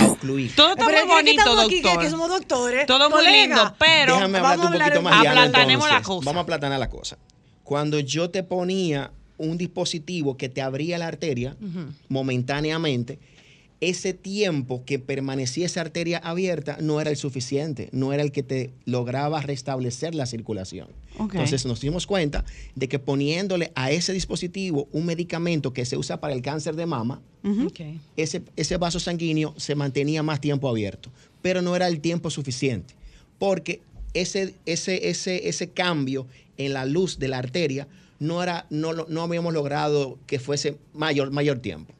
[0.00, 0.52] A ocluir.
[0.56, 1.98] Todo está Pero muy es que bonito, estamos aquí, doctor.
[2.00, 2.86] que, que somos doctores.
[2.86, 3.40] Todo muy colega.
[3.56, 6.06] lindo, pero Déjame vamos hablarte a un poquito en más llano, Aplatanemos la entonces.
[6.08, 6.24] cosa.
[6.26, 7.18] Vamos a aplatanar la cosa.
[7.62, 11.56] Cuando yo te ponía un dispositivo que te abría la arteria
[12.08, 13.18] momentáneamente,
[13.80, 18.42] ese tiempo que permanecía esa arteria abierta no era el suficiente, no era el que
[18.42, 20.88] te lograba restablecer la circulación.
[21.18, 26.20] Entonces nos dimos cuenta de que poniéndole a ese dispositivo un medicamento que se usa
[26.20, 27.20] para el cáncer de mama,
[28.16, 31.10] ese, ese vaso sanguíneo se mantenía más tiempo abierto,
[31.42, 32.94] pero no era el tiempo suficiente,
[33.38, 33.82] porque
[34.14, 37.86] ese, ese, ese, ese cambio en la luz de la arteria
[38.18, 41.92] no, era, no, no habíamos logrado que fuese mayor, mayor tiempo.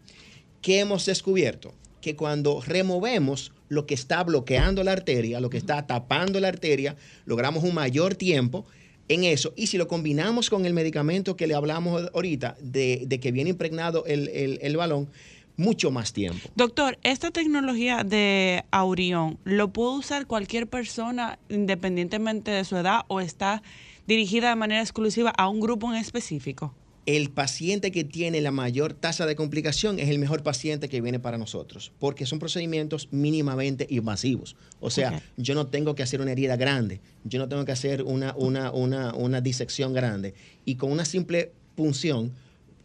[0.67, 1.73] ¿Qué hemos descubierto?
[2.01, 6.97] Que cuando removemos lo que está bloqueando la arteria, lo que está tapando la arteria,
[7.25, 8.67] logramos un mayor tiempo
[9.07, 9.53] en eso.
[9.55, 13.51] Y si lo combinamos con el medicamento que le hablamos ahorita, de, de que viene
[13.51, 15.09] impregnado el, el- el balón,
[15.57, 16.49] mucho más tiempo.
[16.57, 23.21] Doctor, esta tecnología de Aurion, ¿lo puede usar cualquier persona independientemente de su edad o
[23.21, 23.63] está
[24.09, 26.75] dirigida de manera exclusiva a un grupo en específico?
[27.07, 31.21] El paciente que tiene la mayor tasa de complicación es el mejor paciente que viene
[31.21, 34.57] para nosotros, porque son procedimientos mínimamente invasivos.
[34.81, 38.03] O sea, yo no tengo que hacer una herida grande, yo no tengo que hacer
[38.03, 40.35] una, una, una, una disección grande.
[40.65, 42.33] Y con una simple punción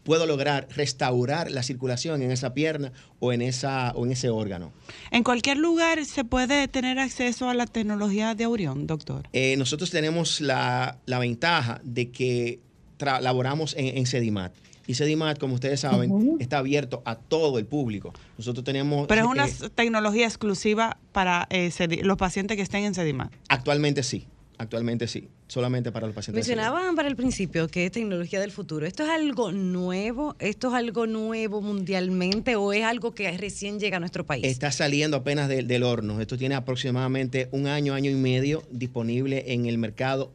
[0.03, 4.71] puedo lograr restaurar la circulación en esa pierna o en, esa, o en ese órgano.
[5.11, 9.27] ¿En cualquier lugar se puede tener acceso a la tecnología de Aurion, doctor?
[9.33, 12.59] Eh, nosotros tenemos la, la ventaja de que
[13.01, 14.53] laboramos en, en Sedimat.
[14.87, 18.13] Y Sedimat, como ustedes saben, está abierto a todo el público.
[18.37, 19.07] Nosotros tenemos...
[19.07, 21.71] Pero es eh, una tecnología exclusiva para eh,
[22.03, 23.31] los pacientes que estén en Sedimat.
[23.47, 25.29] actualmente sí, actualmente sí.
[25.47, 26.47] Solamente para los pacientes.
[26.47, 28.85] Mencionaban para el principio que es tecnología del futuro.
[28.85, 30.37] ¿Esto es algo nuevo?
[30.39, 34.45] ¿Esto es algo nuevo mundialmente o es algo que recién llega a nuestro país?
[34.45, 36.21] Está saliendo apenas del horno.
[36.21, 40.31] Esto tiene aproximadamente un año, año y medio disponible en el mercado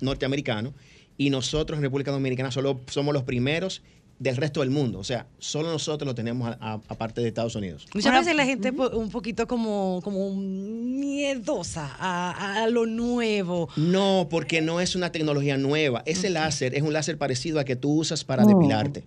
[0.00, 0.72] norteamericano.
[1.18, 3.82] Y nosotros en República Dominicana solo somos los primeros
[4.18, 4.98] del resto del mundo.
[4.98, 7.86] O sea, solo nosotros lo tenemos a- a- aparte de Estados Unidos.
[7.94, 13.68] Muchas veces la gente po- un poquito como, como miedosa a, a lo nuevo.
[13.76, 16.02] No, porque no es una tecnología nueva.
[16.06, 19.04] Ese láser es un láser parecido al que tú usas para depilarte.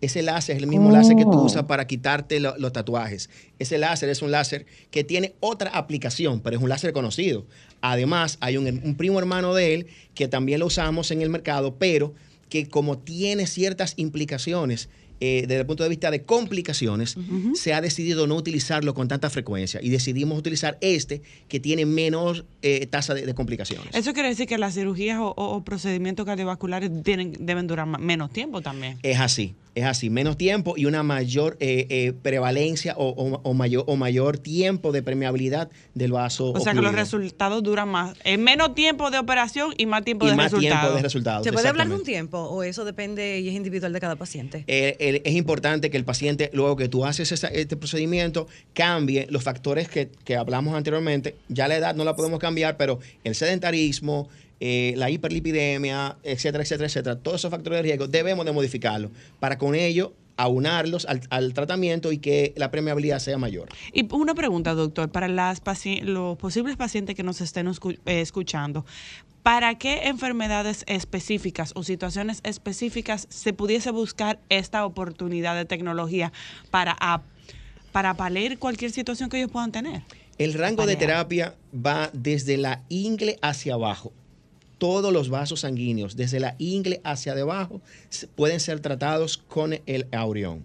[0.00, 3.30] Ese láser es el mismo láser que tú usas para quitarte lo- los tatuajes.
[3.58, 7.46] Ese láser es un láser que tiene otra aplicación, pero es un láser conocido.
[7.82, 11.76] Además, hay un, un primo hermano de él que también lo usamos en el mercado,
[11.78, 12.14] pero
[12.48, 14.88] que como tiene ciertas implicaciones
[15.24, 17.16] eh, desde el punto de vista de complicaciones,
[17.54, 22.44] se ha decidido no utilizarlo con tanta frecuencia y decidimos utilizar este que tiene menor
[22.62, 23.94] eh, tasa de, de complicaciones.
[23.94, 28.32] Eso quiere decir que las cirugías o, o- o procedimientos cardiovasculares tienen, deben durar menos
[28.32, 28.98] tiempo también.
[29.04, 30.10] Es así, es así.
[30.10, 34.92] Menos tiempo y una mayor eh, eh, prevalencia o, o- o mayor, o mayor tiempo
[34.92, 36.52] de permeabilidad del vaso.
[36.52, 38.16] O sea que los resultados duran más.
[38.24, 40.80] Es menos tiempo de operación y más tiempo y de más resultados.
[40.80, 41.44] tiempo de resultados.
[41.44, 44.64] ¿Se puede hablar de un tiempo o eso depende y es individual de cada paciente?
[44.66, 49.26] Eh, el- es importante que el paciente, luego que tú haces esa- este procedimiento, cambie
[49.30, 51.34] los factores que, que hablamos anteriormente.
[51.48, 54.28] Ya la edad no la podemos cambiar, pero el sedentarismo,
[54.64, 59.58] eh, la hiperlipidemia, etcétera, etcétera, etcétera, todos esos factores de riesgo debemos de modificarlos para
[59.58, 63.68] con ello aunarlos al, al tratamiento y que la permeabilidad sea mayor.
[63.92, 65.60] Y una pregunta, doctor, para las
[66.02, 68.86] los posibles pacientes que nos estén eh, escuchando,
[69.42, 76.32] ¿para qué enfermedades específicas o situaciones específicas se pudiese buscar esta oportunidad de tecnología
[76.70, 77.22] para, a-
[77.90, 80.02] para paliar cualquier situación que ellos puedan tener?
[80.38, 84.12] El rango de terapia va desde la ingle hacia abajo.
[84.82, 90.08] Todos los vasos sanguíneos, desde la ingle hacia debajo, se- pueden ser tratados con el
[90.10, 90.64] Aurion.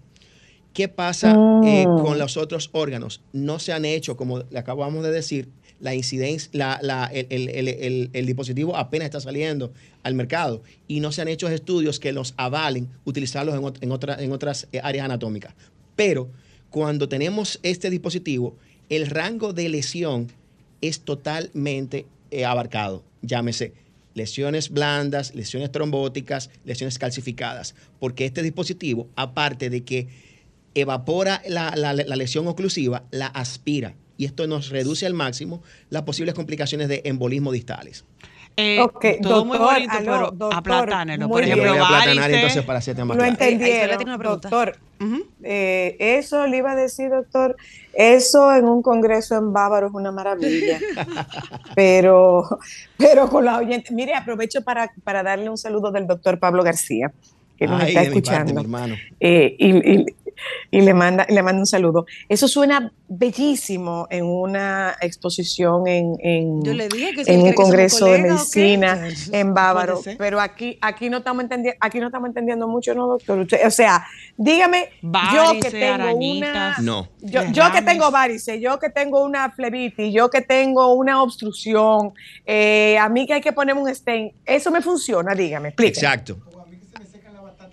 [0.72, 3.20] ¿Qué pasa eh, con los otros órganos?
[3.32, 7.48] No se han hecho, como le acabamos de decir, la incidencia, la- la- el, el-
[7.48, 12.00] el- el- el dispositivo apenas está saliendo al mercado y no se han hecho estudios
[12.00, 15.54] que los avalen utilizarlos en, ot- en otra- en otras eh, áreas anatómicas.
[15.94, 16.28] Pero
[16.70, 18.56] cuando tenemos este dispositivo,
[18.88, 20.26] el rango de lesión
[20.80, 23.04] es totalmente eh, abarcado.
[23.22, 23.74] Llámese
[24.18, 30.08] lesiones blandas, lesiones trombóticas, lesiones calcificadas, porque este dispositivo, aparte de que
[30.74, 33.94] evapora la, la- lesión oclusiva, la aspira.
[34.18, 38.04] Y esto nos reduce al máximo las posibles complicaciones de embolismo distales.
[38.60, 41.28] Eh, Ok, todo muy doctor, bonito, aló, pero doctor, aplatánelo.
[41.28, 43.32] muy Por ejemplo, voy a aplatanar entonces para hacerte más Lo claro.
[43.40, 44.48] Entendieron, pregunta.
[44.48, 44.76] doctor.
[45.00, 45.22] Ujú.
[45.44, 47.54] Eh, eso le iba a decir, doctor,
[47.92, 50.80] eso en un congreso en Bávaro es una maravilla.
[51.74, 52.44] pero,
[52.96, 57.12] pero con la oyente, mire, aprovecho para, para darle un saludo del doctor Pablo García,
[57.56, 58.54] que nos Ay, está mi parte, escuchando.
[58.54, 58.94] mi hermano.
[59.20, 60.06] Eh, y, y-
[60.70, 62.06] y le manda, le manda un saludo.
[62.28, 67.46] Eso suena bellísimo en una exposición en, en, Yo le dije que si en él
[67.48, 72.28] un congreso de medicina en Bávaro, pero aquí, aquí no estamos entendiendo, aquí no estamos
[72.28, 73.38] entendiendo mucho, ¿no, doctor?
[73.38, 76.76] Usted- o sea, dígame, yo que tengo una.
[76.80, 77.08] No.
[77.20, 82.12] yo, yo que tengo varices, yo que tengo una flebitis, yo que tengo una obstrucción,
[82.44, 86.06] eh, a mí que hay que ponerme un stent, eso me funciona, dígame, explíqueme.
[86.06, 86.38] Exacto.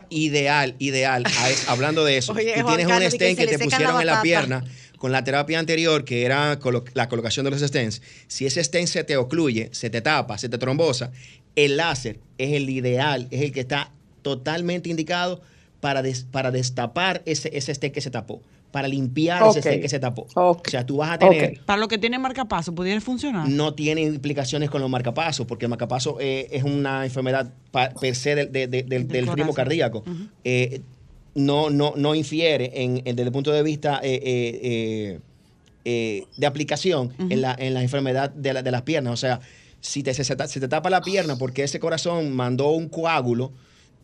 [0.10, 1.24] Ideal, ideal.
[1.40, 3.64] A- es- hablando de eso, Oye, tú Juan tienes Carlos, un que stent que te
[3.64, 4.64] pusieron la en la pierna
[4.98, 8.02] con la terapia anterior, que era colo- la colocación de los stents.
[8.28, 11.12] Si ese stent se te ocluye, se te tapa, se te trombosa,
[11.56, 13.92] el láser es el ideal, es el que está
[14.22, 15.42] totalmente indicado
[15.80, 18.42] para, des- para destapar ese, ese stent que se tapó,
[18.76, 20.28] para limpiar ese que se tapó.
[20.68, 21.62] O sea, tú vas a tener.
[21.66, 23.48] Para lo que tiene marcapaso, ¿pudiera funcionar?
[23.48, 28.14] no tiene implicaciones con los marcapasos, porque el marcapaso eh, es una enfermedad pa- per
[28.18, 30.04] se del, de- de- del- del ritmo cardíaco.
[30.44, 30.82] Eh,
[31.36, 35.20] no, no, no infiere en, en- desde el punto de vista eh, eh, eh,
[35.86, 39.14] eh, de aplicación en, la, en la enfermedad de, la- de las piernas.
[39.14, 39.40] O sea,
[39.80, 43.54] si te, se, se te tapa la pierna porque ese corazón mandó un coágulo,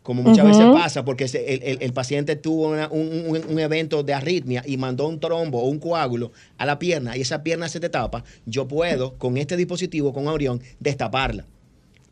[0.02, 4.12] como muchas veces pasa, porque el, el- el paciente tuvo una- un, un- evento de
[4.14, 7.78] arritmia y mandó un trombo o un coágulo a la pierna y esa pierna se
[7.78, 11.46] te tapa, yo puedo con este dispositivo, con Aurión, destaparla,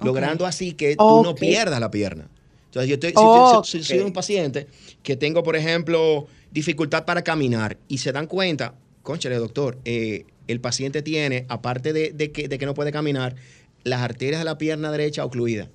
[0.02, 2.28] logrando así que tú no pierdas la pierna.
[2.66, 3.64] Entonces, yo estoy, si- si- Ok.
[3.64, 4.68] si- si soy un paciente
[5.02, 10.60] que tengo, por ejemplo, dificultad para caminar y se dan cuenta, conchale, doctor, eh, el
[10.60, 13.34] paciente tiene, aparte de, de que, de que no puede caminar,
[13.82, 15.68] las arterias de la pierna derecha ocluidas.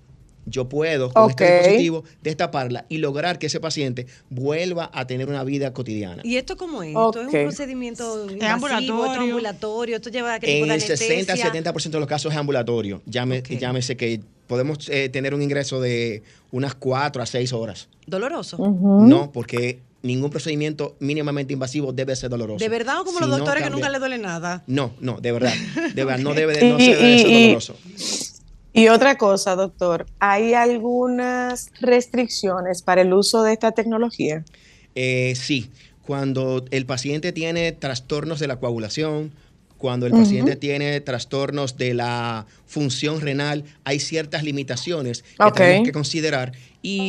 [0.46, 1.50] Yo puedo, con este Ok.
[1.60, 6.22] dispositivo, destaparla y lograr que ese paciente vuelva a tener una vida cotidiana.
[6.24, 6.90] ¿Y esto cómo es?
[6.90, 8.96] ¿Esto es un procedimiento invasivo, ambulatorio.
[9.06, 9.96] ¿Esto es ambulatorio?
[9.96, 11.52] ¿Esto lleva qué tipo En el 60 anestesia?
[11.74, 13.02] 70% de los casos es ambulatorio.
[13.06, 13.42] Llame-.
[13.60, 17.90] Llámese que podemos eh, tener un ingreso de unas 4 a 6 horas.
[18.06, 18.58] ¿Doloroso?
[18.60, 22.60] No, porque ningún procedimiento mínimamente invasivo debe ser doloroso.
[22.64, 24.64] ¿De verdad o como Si los no doctores que nunca le duele nada?
[24.68, 25.54] No, no, de verdad.
[25.96, 27.76] De verdad, no debe de, no Y- se debe de ser doloroso.
[28.76, 34.44] Y otra cosa, doctor, ¿hay algunas restricciones para el uso de esta tecnología?
[34.96, 39.32] Eh, sí, cuando el paciente tiene trastornos de la coagulación,
[39.78, 45.56] cuando el paciente tiene trastornos de la función renal, hay ciertas limitaciones que Ok.
[45.56, 47.08] tenemos que considerar y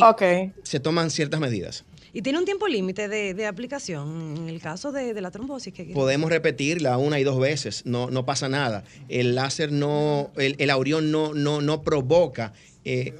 [0.63, 1.83] se toman ciertas medidas.
[2.17, 5.71] ¿Y tiene un tiempo límite de, de aplicación en el caso de, de la trombosis?
[5.71, 8.83] Que, Podemos repetirla una y dos veces, no, no pasa nada.
[9.07, 12.53] El láser no, el, el aurión no, no, no provoca.
[12.83, 13.13] eh,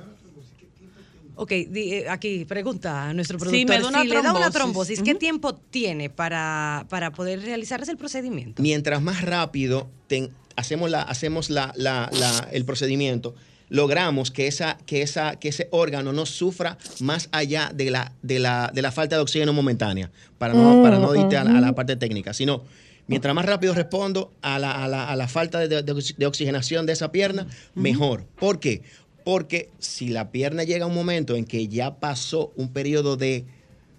[1.35, 3.69] Ok, di- eh, aquí pregunta a nuestro Sí, productor.
[3.69, 4.53] me da una si le da una trombosis.
[4.55, 8.63] trombosis, ¿qué tiempo tiene para, para poder realizarse el procedimiento?
[8.63, 13.35] mientras más rápido ten- hacemos, la, hacemos la, la- la- el procedimiento,
[13.69, 18.39] logramos que, esa, que, esa, que ese órgano no sufra más allá de la, de
[18.39, 21.61] la, de la falta de oxígeno momentánea, para no, para no irte a, la- a
[21.61, 22.63] la parte técnica, sino
[23.07, 26.85] mientras más rápido respondo a la, a la- a la falta de, de- de oxigenación
[26.85, 28.25] de esa pierna, mejor.
[28.39, 28.83] ¿Por qué?
[29.25, 33.45] Porque si la pierna llega a un momento en que ya pasó un periodo de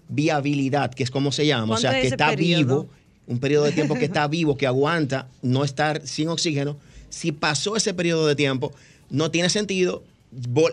[0.07, 2.63] viabilidad, que es como se llama, o ¿Cuánto sea, que está periodo?
[2.83, 2.89] vivo,
[3.27, 6.77] un periodo de tiempo que está vivo, que aguanta no estar sin oxígeno,
[7.09, 8.73] si pasó ese periodo de tiempo,
[9.09, 10.03] no tiene sentido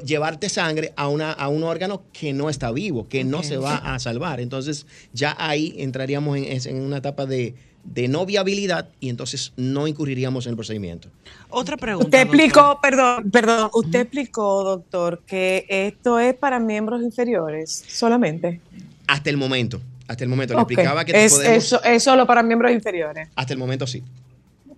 [0.05, 3.77] llevarte sangre a, una, a un órgano que no está vivo, que no se va
[3.77, 4.41] a salvar.
[4.41, 9.87] Entonces ya ahí entraríamos en, en una etapa de, de no viabilidad y entonces no
[9.87, 11.09] incurriríamos en el procedimiento.
[11.49, 12.05] Otra pregunta.
[12.07, 12.37] Usted doctor.
[12.41, 18.61] explicó, perdón, perdón, usted explicó, doctor, que esto es para miembros inferiores solamente.
[19.07, 20.53] Hasta el momento, hasta el momento.
[20.53, 20.71] Le Ok.
[20.71, 21.57] explicaba que es, podemos...
[21.65, 23.29] eso, es solo para miembros inferiores.
[23.35, 24.03] Hasta el momento sí.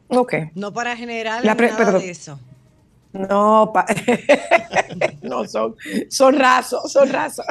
[0.09, 0.35] Ok.
[0.55, 2.03] No para La pre- nada perdón.
[2.03, 2.39] de eso.
[3.13, 3.87] No, pa-
[5.23, 5.75] no son,
[6.11, 7.45] son rasos, son rasos.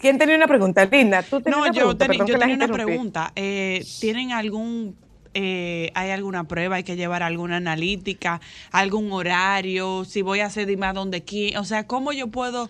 [0.00, 0.84] ¿Quién tenía una pregunta?
[0.84, 2.06] Linda, tú tenías No, una yo, pregunta.
[2.12, 3.32] yo tenía una pregunta.
[3.36, 4.98] Eh, ¿Tienen algún,
[5.32, 8.40] eh, hay alguna prueba, hay que llevar alguna analítica,
[8.72, 11.56] algún horario, si voy a hacer más donde aquí?
[11.56, 12.68] O sea, ¿cómo yo puedo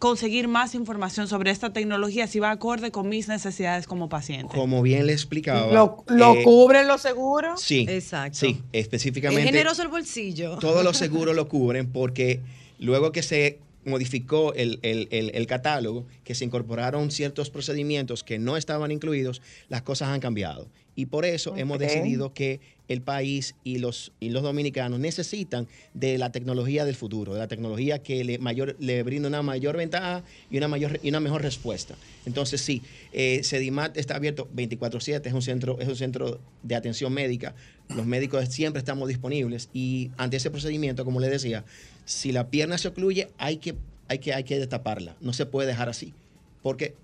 [0.00, 4.56] conseguir más información sobre esta tecnología si va acorde con mis necesidades como paciente?
[4.56, 5.72] Como bien le explicaba...
[5.72, 7.60] ¿Lo, lo eh, cubren los seguros?
[7.60, 8.36] Sí, Exacto.
[8.38, 9.44] sí, Es específicamente.
[9.44, 10.56] generoso el bolsillo.
[10.56, 12.40] todos los seguros lo cubren porque
[12.78, 18.38] luego que se modificó el, el- el- el catálogo, que se incorporaron ciertos procedimientos que
[18.38, 20.68] no estaban incluidos, las cosas han cambiado.
[20.96, 26.18] Y por eso hemos decidido que el país y los, y los dominicanos necesitan de
[26.18, 30.24] la tecnología del futuro, de la tecnología que le, mayor, le brinda una mayor ventaja
[30.50, 31.94] y una, mayor, y una mejor respuesta.
[32.26, 37.12] Entonces, sí, eh, Sedimat está abierto 24/7, es un, centro, es un centro de atención
[37.12, 37.54] médica.
[37.94, 41.64] Los médicos siempre estamos disponibles y ante ese procedimiento, como le decía,
[42.10, 43.76] si la pierna se ocluye, hay que,
[44.08, 45.14] hay que, hay que destaparla.
[45.20, 46.12] No se puede dejar así,
[46.60, 46.96] porque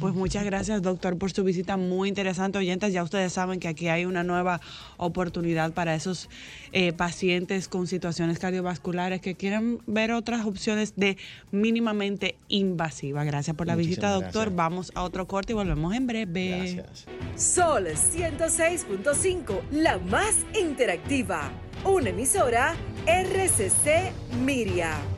[0.00, 2.58] Pues muchas gracias, doctor, por su visita muy interesante.
[2.58, 4.60] Oyentes, ya ustedes saben que aquí hay una nueva
[4.96, 6.28] oportunidad para esos
[6.72, 11.16] eh, pacientes con situaciones cardiovasculares que quieren ver otras opciones de
[11.50, 13.24] mínimamente invasiva.
[13.24, 14.30] Gracias por la visita, doctor.
[14.32, 14.56] gracias.
[14.56, 16.74] Vamos a otro corte y volvemos en breve.
[16.74, 17.06] Gracias.
[17.36, 21.50] Sol 106.5, la más interactiva.
[21.84, 22.74] Una emisora
[23.06, 24.12] RCC
[24.44, 25.17] Miria.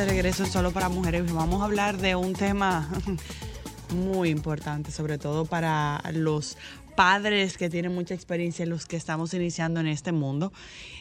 [0.00, 2.88] De regreso Solo para Mujeres vamos a hablar de un tema
[3.94, 6.56] muy importante, sobre todo para los
[6.96, 10.54] padres que tienen mucha experiencia, los que estamos iniciando en este mundo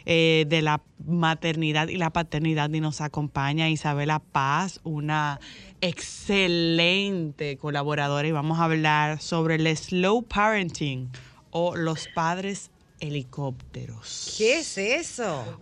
[0.05, 2.69] eh, de la maternidad y la paternidad.
[2.71, 5.39] Y nos acompaña Isabela Paz, una
[5.79, 11.09] excelente colaboradora, y vamos a hablar sobre el slow parenting
[11.51, 12.69] o los padres
[12.99, 15.57] helicópteros ¿Qué es eso?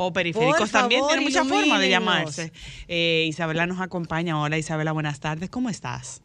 [0.00, 2.52] O periféricos Por también favor, tiene muchas formas de llamarse.
[2.86, 4.40] Eh, Isabela nos acompaña.
[4.40, 5.50] Hola Isabela, buenas tardes.
[5.50, 6.22] ¿Cómo estás?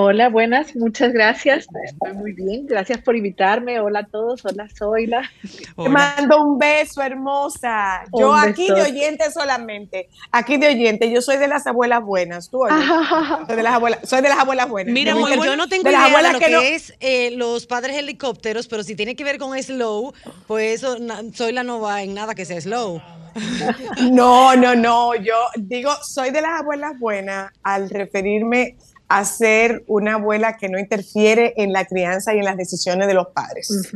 [0.00, 1.66] Hola, buenas, muchas gracias.
[1.84, 3.80] Estoy muy bien, gracias por invitarme.
[3.80, 5.28] Hola a todos, hola Zoila.
[5.76, 8.04] Te mando un beso, hermosa.
[8.16, 10.08] Yo Un aquí de oyente solamente.
[10.30, 11.10] Aquí de oyente.
[11.10, 12.48] Yo soy de las abuelas buenas.
[12.48, 12.78] ¿Tú oyes?
[13.48, 14.92] Soy de las abuelas, soy de las abuelas buenas.
[14.94, 17.32] Mira, yo no tengo de las idea de abuelas lo que que, no- es eh,
[17.32, 20.12] los padres helicópteros, pero si tiene que ver con slow,
[20.46, 23.02] pues eso, na- soy la nova en nada que sea slow.
[24.12, 25.14] No, no, no.
[25.16, 28.76] Yo digo, soy de las abuelas buenas al referirme
[29.08, 33.14] a ser una abuela que no interfiere en la crianza y en las decisiones de
[33.14, 33.92] los padres.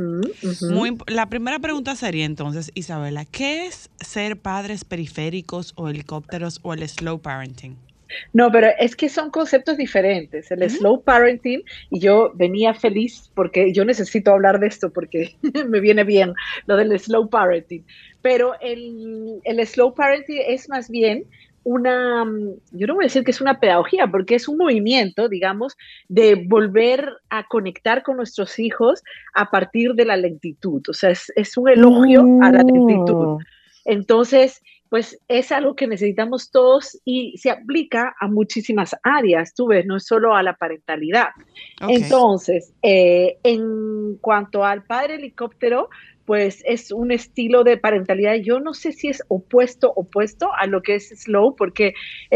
[0.63, 6.73] Muy la primera pregunta sería entonces, Isabela, ¿qué es ser padres periféricos o helicópteros o
[6.73, 7.77] el slow parenting?
[8.33, 10.51] No, pero es que son conceptos diferentes.
[10.51, 15.35] El slow parenting, y yo venía feliz porque yo necesito hablar de esto porque
[15.69, 16.35] me viene bien
[16.67, 17.85] lo del slow parenting.
[18.21, 21.25] Pero el, el slow parenting es más bien
[21.65, 22.25] una,
[22.73, 25.77] yo no voy a decir que es una pedagogía, porque es un movimiento, digamos,
[26.09, 29.03] de volver a conectar con nuestros hijos
[29.35, 30.83] a partir de la lentitud.
[30.89, 33.39] O sea, es, es un elogio a la lentitud.
[33.85, 39.87] Entonces, pues es algo que necesitamos todos y se aplica a muchísimas áreas, tú ves,
[39.87, 41.29] no es solo a la parentalidad.
[41.81, 45.89] Entonces, eh, en cuanto al padre helicóptero,
[46.25, 50.83] pues es un estilo de parentalidad, yo no sé si es opuesto, opuesto a lo
[50.83, 51.95] que es slow, porque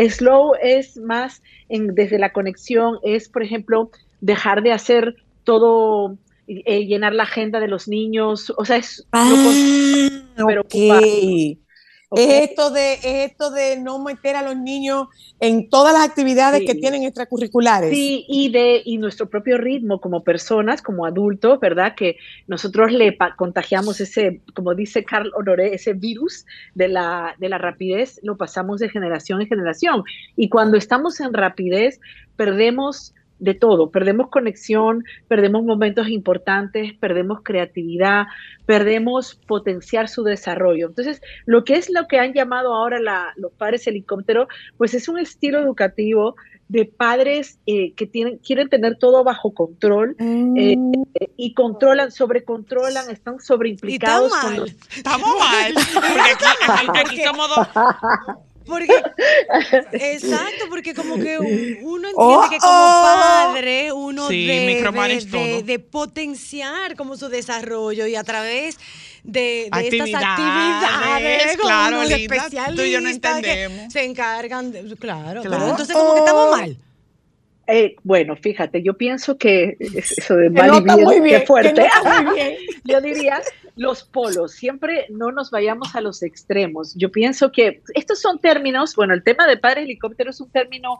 [0.08, 6.16] slow es más en- desde la conexión, es, por ejemplo, dejar de hacer todo,
[6.48, 9.06] eh, llenar la agenda de los niños, o sea, es...
[9.12, 10.62] Ah, pero.
[12.12, 15.08] Es esto de es esto de no meter a los niños
[15.40, 16.66] en todas las actividades Sí.
[16.66, 17.90] que tienen extracurriculares.
[17.90, 21.94] Sí, y de y nuestro propio ritmo como personas, como adultos, ¿verdad?
[21.96, 27.58] Que nosotros le contagiamos ese, como dice Carl Honoré, ese virus de la, de la
[27.58, 30.04] rapidez, lo pasamos de generación en generación.
[30.36, 32.00] Y cuando estamos en rapidez,
[32.36, 38.24] perdemos de todo, perdemos conexión, perdemos momentos importantes, perdemos creatividad,
[38.64, 40.86] perdemos potenciar su desarrollo.
[40.88, 42.98] Entonces, lo que es lo que han llamado ahora
[43.36, 46.34] los padres helicóptero, pues es un estilo educativo
[46.68, 50.92] de padres eh, que tienen, quieren tener todo bajo control eh, Mm.
[51.36, 54.32] y controlan, sobrecontrolan, están sobreimplicados.
[54.34, 55.74] Con los- Estamos mal.
[55.94, 56.30] Porque
[56.92, 57.68] aquí, aquí somos dos.
[58.66, 58.92] Porque,
[59.92, 63.02] exacto, porque como que uno entiende Oh, que como oh.
[63.52, 64.82] padre uno Sí, debe
[65.30, 68.78] de, de potenciar como su desarrollo y a través
[69.22, 73.92] de, de estas Actividades, como claro, tú y yo no especialistas que entendemos.
[73.92, 75.50] se encargan, de- claro, Claro.
[75.50, 76.76] pero entonces como que estamos mal.
[77.68, 81.40] Eh, bueno, fíjate, yo pienso que es- eso de mal y bien, muy qué bien,
[81.40, 81.88] que fuerte.
[82.04, 82.56] no muy bien.
[82.84, 83.40] yo diría
[83.76, 86.94] los polos, siempre no nos vayamos a los extremos.
[86.96, 90.98] Yo pienso que estos son términos, bueno, el tema de padre helicóptero es un término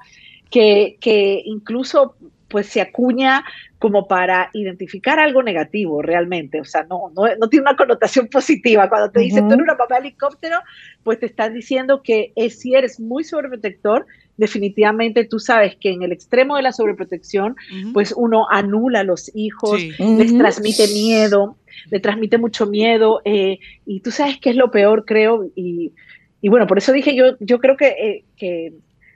[0.51, 2.15] que, que incluso
[2.49, 3.45] pues se acuña
[3.79, 8.89] como para identificar algo negativo realmente, o sea, no, no, no tiene una connotación positiva.
[8.89, 10.61] Cuando te dicen tú eres una mamá helicóptero,
[11.03, 14.07] pues te están diciendo que es, si eres muy sobreprotector,
[14.37, 17.57] definitivamente tú sabes que en el extremo de la sobreprotección,
[17.93, 19.93] pues uno anula a los hijos, Sí.
[19.99, 21.57] les transmite miedo,
[21.91, 25.93] le transmite mucho miedo, eh, y tú sabes qué es lo peor, creo, y,
[26.41, 28.73] y bueno, por eso dije yo, yo creo que, eh, que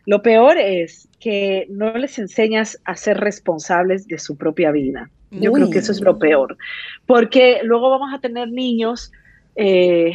[0.06, 5.10] lo peor es que no les enseñas a ser responsables de su propia vida.
[5.30, 6.56] Yo creo que eso es lo peor,
[7.06, 9.12] porque luego vamos a tener niños,
[9.54, 10.12] eh,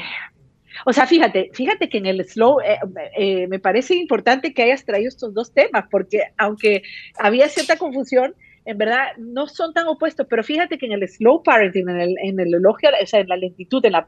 [0.86, 2.80] o sea, fíjate, fíjate que en el slow eh,
[3.18, 6.84] eh, me parece importante que hayas traído estos dos temas, porque aunque
[7.18, 11.44] había cierta confusión, en verdad no son tan opuestos, pero fíjate que en el slow
[11.44, 14.08] parenting, en el, en el elogio, o sea, en la lentitud, en la,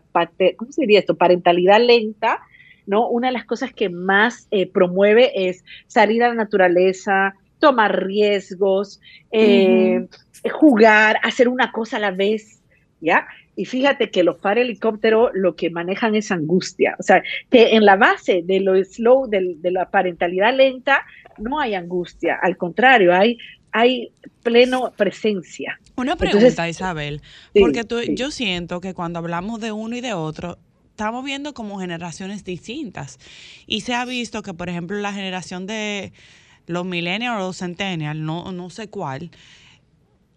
[0.55, 1.15] ¿cómo se diría esto?
[1.15, 2.39] Parentalidad lenta,
[2.87, 3.07] ¿no?
[3.07, 8.99] Una de las cosas que más eh, promueve es salir a la naturaleza, tomar riesgos,
[9.31, 10.07] eh,
[10.51, 12.61] jugar, hacer una cosa a la vez,
[12.99, 13.27] ¿ya?
[13.57, 16.95] Y fíjate que los padres helicóptero lo que manejan es angustia.
[16.99, 21.03] O sea, que en la base de lo slow, de, la parentalidad lenta,
[21.39, 22.37] no hay angustia.
[22.39, 23.39] Al contrario, hay,
[23.71, 24.11] hay
[24.43, 25.79] pleno presencia.
[25.95, 28.13] Una Entonces, pregunta, Isabel, sí, porque tú- sí.
[28.13, 30.59] yo siento que cuando hablamos de uno y de otro,
[30.91, 33.17] estamos viendo como generaciones distintas.
[33.65, 36.13] Y se ha visto que, por ejemplo, la generación de
[36.67, 39.31] los millennials o los centennials, no, no sé cuál,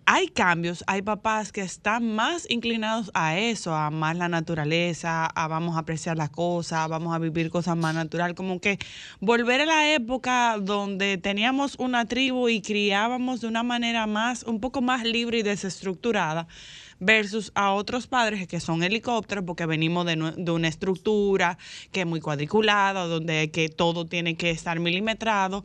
[0.06, 5.48] hay cambios, hay papás que están más inclinados a eso, a amar la naturaleza, a
[5.48, 8.78] vamos a apreciar las cosas, vamos a vivir cosas más natural, como que
[9.20, 14.60] volver a la época donde teníamos una tribu y criábamos de una manera más, un
[14.60, 16.48] poco más libre y desestructurada
[16.98, 21.58] versus a otros padres que son helicópteros porque venimos de una estructura
[21.92, 25.64] que es muy cuadriculada, donde que todo tiene que estar milimetrado.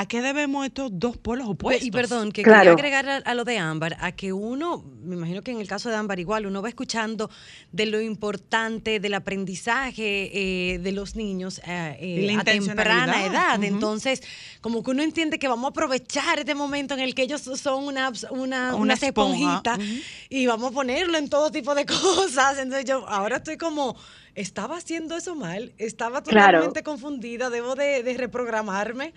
[0.00, 1.84] ¿A qué debemos estos dos polos opuestos?
[1.84, 2.76] Y perdón, que Claro.
[2.76, 5.66] quería agregar a, a lo de Ámbar, a que uno, me imagino que en el
[5.66, 7.28] caso de Ámbar igual, uno va escuchando
[7.72, 10.30] de lo importante del aprendizaje
[10.74, 13.64] eh, de los niños eh, eh, a temprana edad.
[13.64, 14.22] Entonces,
[14.60, 17.82] como que uno entiende que vamos a aprovechar este momento en el que ellos son
[17.82, 20.00] una, una, Una esponjitas ujú.
[20.28, 22.58] y vamos a ponerlo en todo tipo de cosas.
[22.58, 23.96] Entonces yo ahora estoy como,
[24.36, 26.46] estaba haciendo eso mal, estaba Claro.
[26.58, 29.12] totalmente confundida, debo de, de reprogramarme.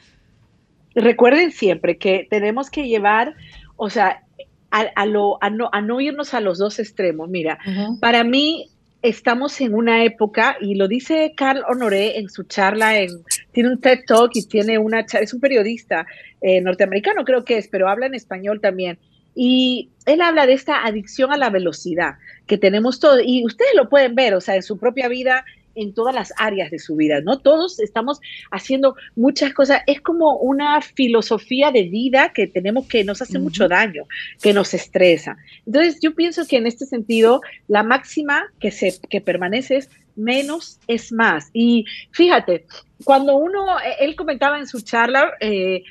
[0.96, 3.34] Recuerden siempre que tenemos que llevar,
[3.78, 4.24] o sea,
[4.72, 7.30] a, a lo, a, no, a no irnos a los dos extremos.
[7.30, 7.58] Mira,
[8.00, 8.68] para mí
[9.02, 13.10] estamos en una época, y lo dice Carl Honoré en su charla, en,
[13.52, 16.06] tiene un TED Talk y tiene una cha- es un periodista
[16.40, 19.00] eh, norteamericano creo que es, pero habla en español también.
[19.34, 22.16] Y él habla de esta adicción a la velocidad
[22.48, 25.46] que tenemos todos, y ustedes lo pueden ver, o sea, en su propia vida,
[25.76, 27.40] en todas las áreas de su vida, ¿no?
[27.40, 28.20] Todos estamos
[28.52, 33.68] haciendo muchas cosas, es como una filosofía de vida que tenemos que nos hace mucho
[33.68, 34.06] daño,
[34.42, 35.38] que nos estresa.
[35.66, 40.80] Entonces, yo pienso que en este sentido, la máxima que, se, que permanece es menos
[40.88, 41.50] es más.
[41.54, 42.66] Y fíjate,
[43.04, 45.84] cuando uno, eh, él comentaba en su charla, eh,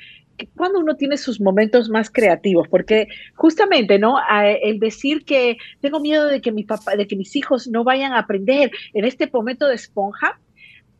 [0.55, 4.15] cuando uno tiene sus momentos más creativos, porque justamente, ¿no?
[4.61, 8.13] El decir que tengo miedo de que mi papá, de que mis hijos no vayan
[8.13, 10.39] a aprender en este momento de esponja,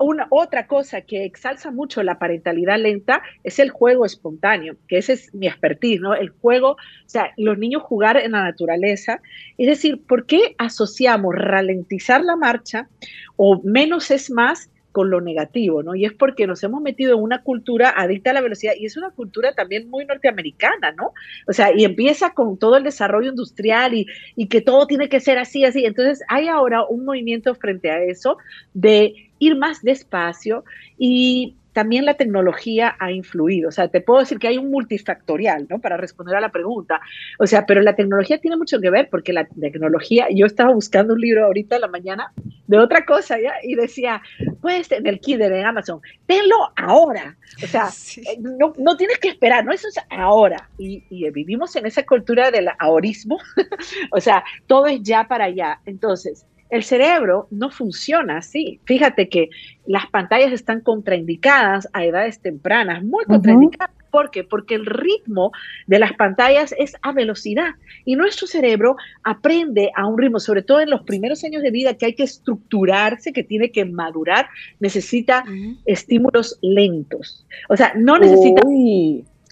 [0.04, 5.14] una otra cosa que exalza mucho la parentalidad lenta es el juego espontáneo, que ese
[5.14, 6.16] es mi expertise, ¿no?
[6.16, 9.22] El juego, o sea, los niños jugar en la naturaleza.
[9.60, 12.90] Es decir, ¿por qué asociamos ralentizar la marcha
[13.36, 15.96] o menos es más con lo negativo, ¿no?
[15.96, 18.98] Y es porque nos hemos metido en una cultura adicta a la velocidad y es
[18.98, 21.14] una cultura también muy norteamericana, ¿no?
[21.48, 25.20] O sea, y empieza con todo el desarrollo industrial y, y que todo tiene que
[25.20, 25.86] ser así, así.
[25.86, 28.38] Entonces, hay ahora un movimiento frente a eso
[28.74, 30.64] de ir más despacio
[30.98, 33.70] y también la tecnología ha influido.
[33.70, 35.80] O sea, te puedo decir que hay un multifactorial, ¿no?
[35.80, 37.00] Para responder a la pregunta.
[37.40, 41.14] O sea, pero la tecnología tiene mucho que ver porque la tecnología, yo estaba buscando
[41.14, 42.34] un libro ahorita en la mañana
[42.68, 43.54] de otra cosa, ¿ya?
[43.64, 44.22] Y decía,
[44.62, 47.36] pues en el Kindle en Amazon, tenlo ahora.
[47.64, 49.74] O sea, eh, no, no, tienes que esperar, ¿no?
[49.74, 50.70] Eso es ahora.
[50.78, 53.38] Y, y vivimos en esa cultura del ahorismo.
[54.12, 55.80] o sea, todo es ya para allá.
[55.86, 58.80] Entonces, el cerebro no funciona así.
[58.86, 59.50] Fíjate que
[59.86, 64.01] las pantallas están contraindicadas a edades tempranas, muy contraindicadas.
[64.12, 64.44] ¿Por qué?
[64.44, 65.52] Porque el ritmo
[65.88, 70.82] de las pantallas es a velocidad y nuestro cerebro aprende a un ritmo, sobre todo
[70.82, 74.50] en los primeros años de vida, que hay que estructurarse, que tiene que madurar,
[74.80, 75.44] necesita
[75.86, 77.46] estímulos lentos.
[77.70, 78.62] O sea, no necesita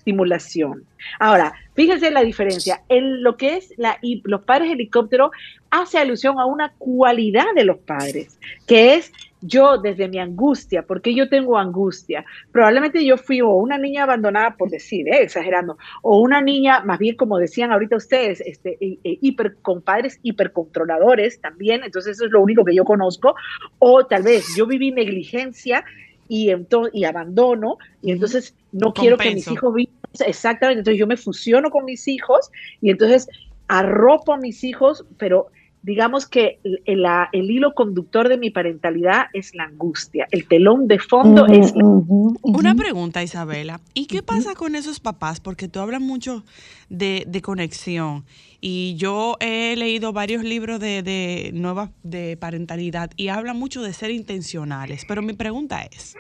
[0.10, 0.84] estimulación.
[1.20, 2.82] Ahora, fíjense la diferencia.
[2.90, 5.32] En lo que es la, los padres helicóptero
[5.70, 9.12] hace alusión a una cualidad de los padres, que es
[9.42, 12.26] yo desde mi angustia, porque yo tengo angustia.
[12.52, 17.00] Probablemente yo fui o una niña abandonada, por decir, eh, exagerando, o una niña, más
[17.00, 22.42] bien como decían ahorita ustedes, este, hiper, con padres hipercontroladores también, entonces eso es lo
[22.42, 23.36] único que yo conozco,
[23.80, 25.84] o tal vez yo viví negligencia
[26.28, 26.52] y,
[26.94, 29.94] y abandono, y entonces no quiero que mis hijos vivan
[30.26, 33.30] exactamente, entonces yo me fusiono con mis hijos y entonces
[33.68, 35.52] arropo a mis hijos, pero
[35.82, 41.00] digamos que el, el, hilo conductor de mi parentalidad es la angustia, el telón de
[41.00, 41.84] fondo es la...
[41.86, 45.40] Una pregunta, Isabela, ¿y qué pasa con esos papás?
[45.40, 46.44] Porque tú hablas mucho
[46.90, 48.26] de, de conexión
[48.60, 53.94] y yo he leído varios libros de, de nuevas de parentalidad y habla mucho de
[53.94, 56.16] ser intencionales, pero mi pregunta es,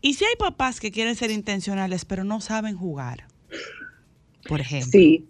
[0.00, 3.24] ¿y si hay papás que quieren ser intencionales pero no saben jugar?
[4.48, 4.90] Por ejemplo.
[4.90, 5.24] Sí,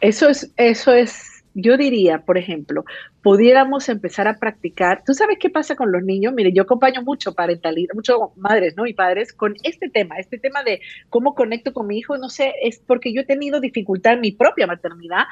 [0.00, 2.84] eso es, eso es yo diría, por ejemplo,
[3.22, 5.02] pudiéramos empezar a practicar.
[5.06, 6.34] ¿Tú sabes qué pasa con los niños?
[6.34, 8.86] Mire, yo acompaño mucho parentalidad, mucho madres, ¿no?
[8.86, 12.52] Y padres con este tema, este tema de cómo conecto con mi hijo, no sé,
[12.62, 15.24] es porque yo he tenido dificultad en mi propia maternidad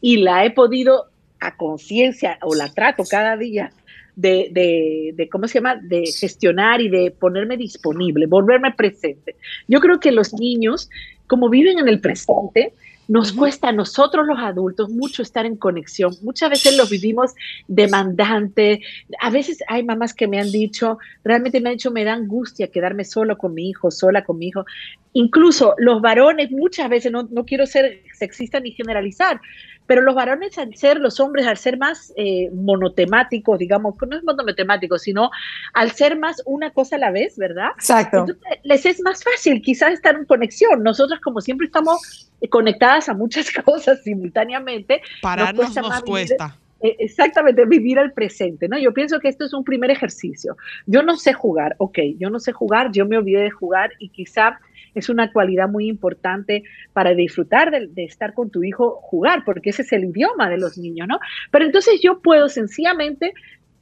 [0.00, 3.70] y la he podido a conciencia o la trato cada día
[4.16, 9.36] de, de, de, ¿cómo se llama?, de gestionar y de ponerme disponible, volverme presente.
[9.68, 10.90] Yo creo que los niños,
[11.28, 12.72] como viven en el presente,
[13.08, 16.14] nos cuesta a nosotros los adultos mucho estar en conexión.
[16.22, 17.34] Muchas veces los vivimos
[17.66, 18.82] demandante.
[19.20, 22.70] A veces hay mamás que me han dicho, realmente me han dicho, me da angustia
[22.70, 24.66] quedarme solo con mi hijo, sola con mi hijo.
[25.14, 29.40] Incluso los varones, muchas veces, no, no quiero ser sexista ni generalizar,
[29.86, 34.22] pero los varones al ser, los hombres al ser más eh, monotemáticos, digamos, no es
[34.22, 35.30] monotemático, sino
[35.72, 37.70] al ser más una cosa a la vez, ¿verdad?
[37.74, 38.18] Exacto.
[38.18, 40.82] Entonces, les es más fácil quizás estar en conexión.
[40.82, 45.02] Nosotros como siempre estamos conectadas a muchas cosas simultáneamente.
[45.22, 45.82] Pararnos nos cuesta.
[45.82, 46.58] Nos cuesta.
[46.80, 48.78] Eh, exactamente, vivir al presente, ¿no?
[48.78, 50.56] Yo pienso que esto es un primer ejercicio.
[50.86, 54.10] Yo no sé jugar, ok, yo no sé jugar, yo me olvidé de jugar y
[54.10, 54.60] quizá
[54.94, 56.62] es una cualidad muy importante
[56.92, 60.58] para disfrutar de, de, estar con tu hijo, jugar, porque ese es el idioma de
[60.58, 61.18] los niños, ¿no?
[61.50, 63.32] Pero entonces yo puedo sencillamente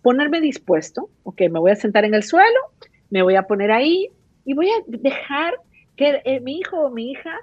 [0.00, 2.58] ponerme dispuesto, ok, me voy a sentar en el suelo,
[3.10, 4.08] me voy a poner ahí
[4.44, 5.54] y voy a dejar
[5.96, 7.36] que eh, mi hijo o mi hija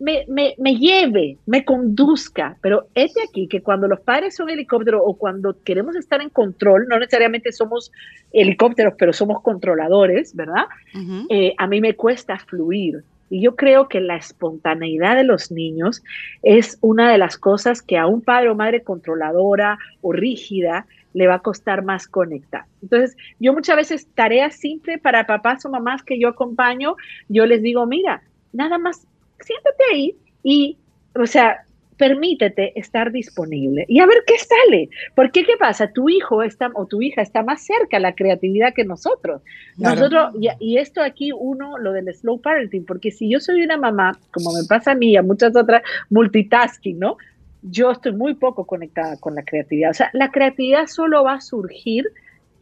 [0.00, 2.56] me, me, me, lleve, me conduzca.
[2.62, 6.86] Pero este aquí, que cuando los padres son helicópteros o cuando queremos estar en control,
[6.88, 7.92] no necesariamente somos
[8.32, 10.64] helicópteros, pero somos controladores, ¿verdad?
[10.94, 11.26] Uh -huh.
[11.28, 13.04] eh, a mí me cuesta fluir.
[13.28, 16.02] Y yo creo que la espontaneidad de los niños
[16.42, 21.28] es una de las cosas que a un padre o madre controladora o rígida le
[21.28, 22.64] va a costar más conectar.
[22.82, 26.96] Entonces, yo muchas veces tareas simples para papás o mamás que yo acompaño,
[27.28, 28.22] yo les digo, mira,
[28.52, 29.06] nada más
[29.44, 30.76] siéntate ahí y,
[31.14, 31.64] o sea,
[32.00, 34.88] permítete estar disponible y a ver qué sale.
[35.14, 35.92] Porque, ¿qué pasa?
[35.92, 39.42] Tu hijo está, o tu hija está más cerca a la creatividad que nosotros.
[39.76, 39.96] Claro.
[39.96, 43.76] Nosotros, y, y, esto aquí, uno, lo del slow parenting, porque si yo soy una
[43.76, 47.18] mamá, como me pasa a mí y a muchas otras, multitasking, ¿no?
[47.62, 49.90] Yo estoy muy poco conectada con la creatividad.
[49.90, 52.06] O sea, la creatividad solo va a surgir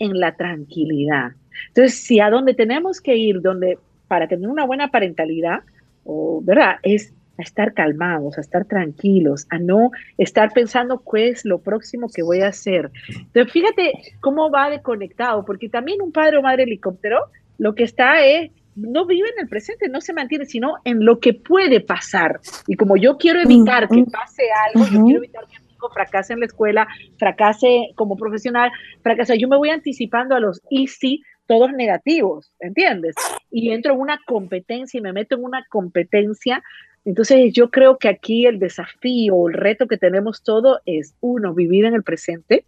[0.00, 1.32] en la tranquilidad.
[1.68, 5.60] Entonces, si a donde tenemos que ir, donde para tener una buena parentalidad,
[6.08, 6.76] o, ¿verdad?
[6.82, 12.08] Es a estar calmados, a estar tranquilos, a no estar pensando qué es lo próximo
[12.12, 12.90] que voy a hacer.
[13.08, 17.26] Entonces, fíjate cómo va de conectado, porque también un padre o madre helicóptero
[17.58, 21.18] lo que está es, no vive en el presente, no se mantiene, sino en lo
[21.18, 22.40] que puede pasar.
[22.66, 26.32] Y como yo quiero evitar que pase algo, yo quiero evitar que mi hijo fracase
[26.32, 26.88] en la escuela,
[27.18, 28.70] fracase como profesional,
[29.02, 33.16] fracase, yo me voy anticipando a los y sí, todos negativos, ¿entiendes?
[33.50, 36.62] Y entro en una competencia y me meto en una competencia.
[37.04, 41.86] Entonces yo creo que aquí el desafío, el reto que tenemos todo es, uno, vivir
[41.86, 42.64] en el presente,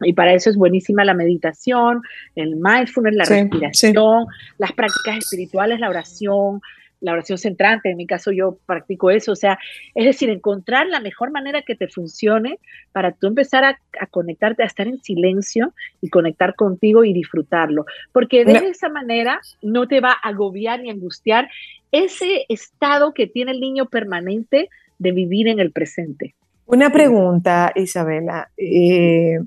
[0.00, 2.02] Y para eso es buenísima la meditación,
[2.36, 4.26] el mindfulness, la Sí, respiración,
[4.58, 6.60] las prácticas espirituales, la oración,
[7.00, 7.90] la oración centrante.
[7.90, 9.32] En mi caso yo practico eso.
[9.32, 9.58] O sea,
[9.94, 12.58] es decir, encontrar la mejor manera que te funcione
[12.92, 17.84] para tú empezar a, a conectarte, a estar en silencio y conectar contigo y disfrutarlo.
[18.12, 18.60] Porque de No.
[18.60, 21.48] esa manera no te va a agobiar ni angustiar
[21.92, 24.68] ese estado que tiene el niño permanente
[24.98, 26.34] de vivir en el presente.
[26.66, 29.38] Una pregunta, Isabela, eh,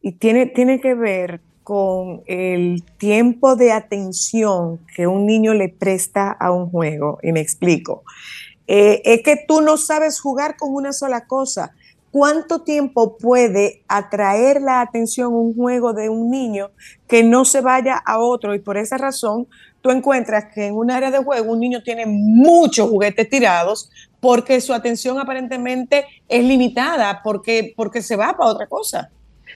[0.00, 6.30] y tiene, tiene que ver con el tiempo de atención que un niño le presta
[6.30, 7.18] a un juego.
[7.22, 8.04] Y me explico.
[8.66, 11.72] Eh, es que tú no sabes jugar con una sola cosa.
[12.10, 16.70] ¿Cuánto tiempo puede atraer la atención un juego de un niño
[17.08, 18.54] que no se vaya a otro?
[18.54, 19.48] Y por esa razón,
[19.80, 23.90] tú encuentras que en un área de juego un niño tiene muchos juguetes tirados
[24.20, 29.10] porque su atención aparentemente es limitada, porque, porque se va para otra cosa.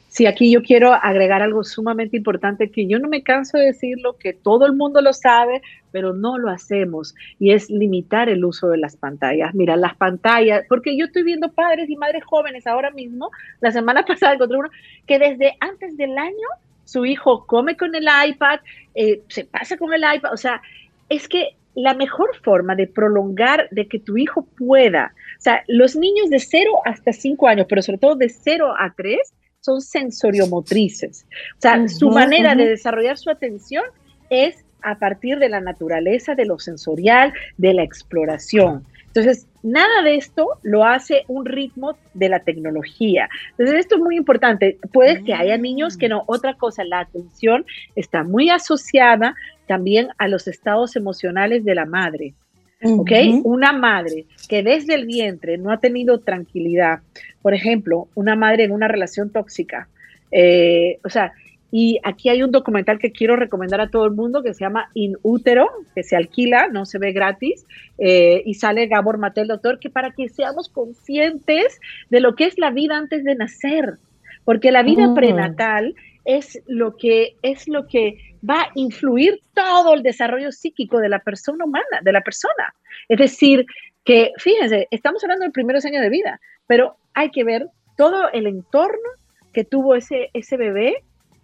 [0.08, 4.16] Sí, aquí yo quiero agregar algo sumamente importante que yo no me canso de decirlo,
[4.16, 5.60] que todo el mundo lo sabe,
[5.92, 9.54] pero no lo hacemos, y es limitar el uso de las pantallas.
[9.54, 13.30] Mira, las pantallas, porque yo estoy viendo padres y madres jóvenes ahora mismo,
[13.60, 14.70] la semana pasada encontré uno
[15.06, 16.48] que desde antes del año
[16.84, 18.60] su hijo come con el iPad,
[18.94, 20.62] eh, se pasa con el iPad, o sea,
[21.10, 25.94] es que la mejor forma de prolongar, de que tu hijo pueda, o sea, los
[25.96, 29.18] niños de 0 hasta 5 años, pero sobre todo de 0 a 3,
[29.60, 31.26] son sensoriomotrices.
[31.58, 33.84] O sea, su manera de desarrollar su atención
[34.30, 38.84] es a partir de la naturaleza, de lo sensorial, de la exploración.
[39.08, 43.28] Entonces, nada de esto lo hace un ritmo de la tecnología.
[43.50, 44.78] Entonces, esto es muy importante.
[44.92, 46.22] Puede que haya niños que no.
[46.26, 47.64] Otra cosa, la atención
[47.96, 49.34] está muy asociada
[49.66, 52.34] también a los estados emocionales de la madre.
[52.82, 53.10] ¿Ok?
[53.28, 53.48] Ujú.
[53.48, 57.00] Una madre que desde el vientre no ha tenido tranquilidad,
[57.42, 59.88] por ejemplo, una madre en una relación tóxica,
[60.30, 61.32] eh, o sea,
[61.70, 64.88] y aquí hay un documental que quiero recomendar a todo el mundo que se llama
[64.94, 67.66] In Útero, que se alquila, no se ve gratis,
[67.98, 72.46] eh, y sale Gabor Mate, el doctor, que para que seamos conscientes de lo que
[72.46, 73.98] es la vida antes de nacer,
[74.44, 75.14] porque la vida Mm.
[75.14, 78.16] prenatal es lo que es lo que
[78.48, 82.74] va a influir todo el desarrollo psíquico de la persona humana, de la persona.
[83.08, 83.64] Es decir,
[84.04, 88.46] que fíjense, estamos hablando del primeros años de vida, pero hay que ver todo el
[88.46, 89.08] entorno
[89.52, 91.02] que tuvo ese, ese bebé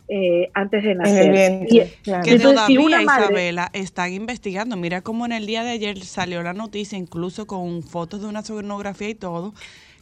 [0.09, 1.27] eh, antes de En nacer.
[1.27, 2.25] el vientre, Y- claro.
[2.25, 4.77] Que Entonces, si todavía, una madre- Isabela, están investigando.
[4.77, 8.43] Mira cómo en el día de ayer salió la noticia, incluso con fotos de una
[8.43, 9.55] sonografía y todo,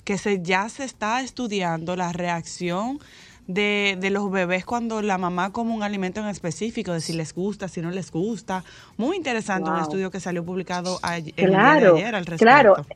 [0.05, 2.99] que se, ya se está estudiando la reacción
[3.47, 7.35] de, de los bebés cuando la mamá come un alimento en específico, de si les
[7.35, 8.65] gusta, si no les gusta.
[8.97, 12.45] Muy interesante un estudio que salió publicado ay- en el día Claro, ayer al respecto.
[12.45, 12.87] claro.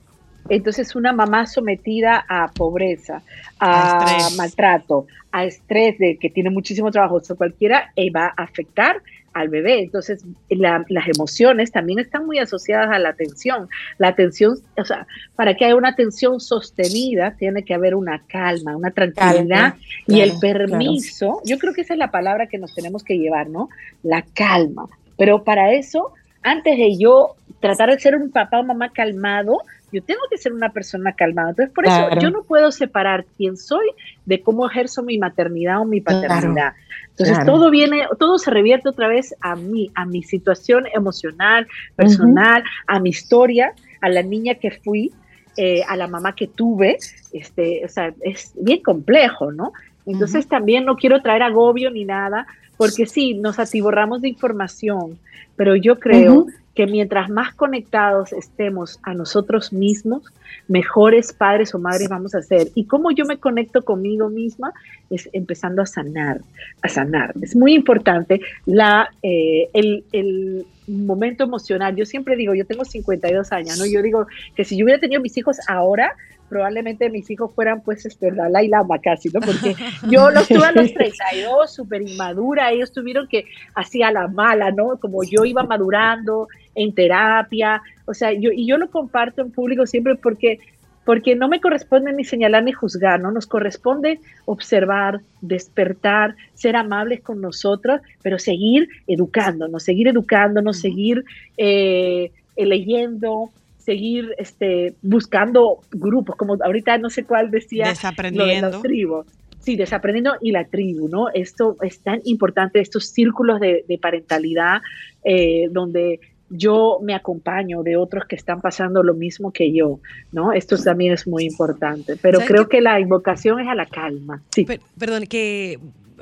[0.49, 3.23] Entonces, una mamá sometida a pobreza,
[3.59, 8.43] A maltrato, a estrés de que tiene muchísimo trabajo, o sea, cualquiera eh, va a
[8.45, 9.03] afectar
[9.39, 9.81] al bebé.
[9.81, 13.69] Entonces, la- las emociones también están muy asociadas a la atención.
[13.99, 18.77] La atención, o sea, para que haya una atención sostenida, tiene que haber una calma,
[18.77, 20.41] una tranquilidad Calma, y el claro.
[20.41, 21.41] permiso.
[21.45, 23.69] Yo creo que esa es la palabra que nos tenemos que llevar, ¿no?
[24.03, 24.89] La calma.
[25.19, 26.13] Pero para eso,
[26.43, 29.59] antes de yo tratar de ser un papá o mamá calmado,
[29.93, 31.51] yo tengo que ser una persona calmada.
[31.51, 32.09] Entonces, por Claro.
[32.11, 33.87] eso yo no puedo separar quién soy
[34.25, 36.73] de cómo ejerzo mi maternidad o mi Claro, paternidad.
[37.11, 37.53] Entonces, claro.
[37.53, 43.01] todo viene, todo se revierte otra vez a mí, a mi situación emocional, personal, a
[43.01, 45.13] mi historia, a la niña que fui,
[45.57, 46.99] eh, a la mamá que tuve.
[47.33, 49.73] Este, o sea, es bien complejo, ¿no?
[50.05, 55.19] Entonces, también no quiero traer agobio ni nada, porque sí, nos atiborramos de información,
[55.57, 56.51] pero yo creo Ujú.
[56.77, 60.23] Que mientras más conectados estemos a nosotros mismos,
[60.69, 62.69] mejores padres o madres vamos a ser.
[62.75, 64.73] Y cómo yo me conecto conmigo misma
[65.09, 66.43] es empezando a sanar,
[66.83, 67.33] a sanar.
[67.41, 71.97] Es muy importante la, eh, el, el momento emocional.
[71.97, 73.87] Yo siempre digo, yo tengo 52 años, ¿no?
[73.87, 76.15] Yo digo que si yo hubiera tenido mis hijos ahora,
[76.49, 79.41] probablemente mis hijos fueran pues este, la Dalai Lama casi, ¿no?
[79.41, 79.75] Porque
[80.11, 84.99] yo los tuve a los 32, súper inmadura, ellos tuvieron que hacía la mala, ¿no?
[84.99, 89.87] Como yo iba madurando en terapia, o sea, yo, y yo lo comparto en público
[89.87, 90.61] siempre porque,
[91.05, 93.31] porque no me corresponde ni señalar ni juzgar, ¿no?
[93.31, 101.25] Nos corresponde observar, despertar, ser amables con nosotros, pero seguir educándonos, seguir educándonos, seguir
[101.57, 103.51] eh, leyendo,
[103.87, 108.83] seguir este, buscando grupos, como ahorita no sé cuál decía, lo de Desaprendiendo.
[108.83, 109.27] tribus.
[109.61, 111.29] Sí, desaprendiendo y la tribu, ¿no?
[111.33, 114.81] Esto es tan importante, estos círculos de, de parentalidad,
[115.25, 116.21] eh, donde
[116.51, 120.01] yo me acompaño de otros que están pasando lo mismo que yo,
[120.33, 120.53] ¿no?
[120.53, 124.43] Esto también es muy importante, pero creo que la invocación es a la calma.
[124.51, 124.67] Sí.
[124.99, 125.79] perdón, que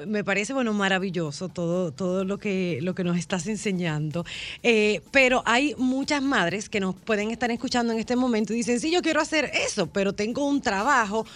[0.06, 4.24] me parece bueno maravilloso todo, todo lo que lo que nos estás enseñando.
[4.62, 8.80] Eh, pero hay muchas madres que nos pueden estar escuchando en este momento y dicen,
[8.80, 11.26] sí, yo quiero hacer eso, pero tengo un trabajo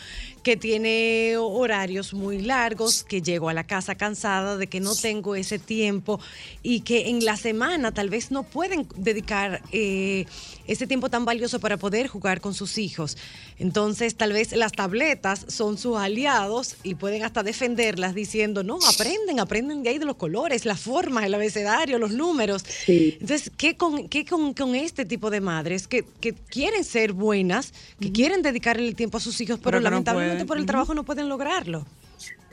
[0.49, 5.35] que tiene horarios muy largos, que llego a la casa cansada de que no tengo
[5.35, 6.21] ese tiempo
[6.63, 10.25] y que en la semana tal vez no pueden dedicar eh,
[10.67, 13.19] ese tiempo tan valioso para poder jugar con sus hijos.
[13.59, 19.41] Entonces tal vez las tabletas son sus aliados y pueden hasta defenderlas diciendo, no, aprenden,
[19.41, 22.65] aprenden de ahí de los colores, las formas, el abecedario, los números.
[22.87, 27.75] Entonces, ¿qué, con, qué con, con, este tipo de madres que, que quieren ser buenas,
[28.01, 31.29] que quieren dedicarle el tiempo a sus hijos, pero, lamentablemente por el trabajo no pueden
[31.29, 31.85] lograrlo.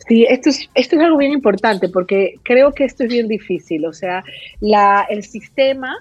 [0.07, 3.85] Sí, esto es, esto es algo bien importante porque creo que esto es bien difícil.
[3.85, 4.23] O sea,
[4.59, 5.97] la, el sistema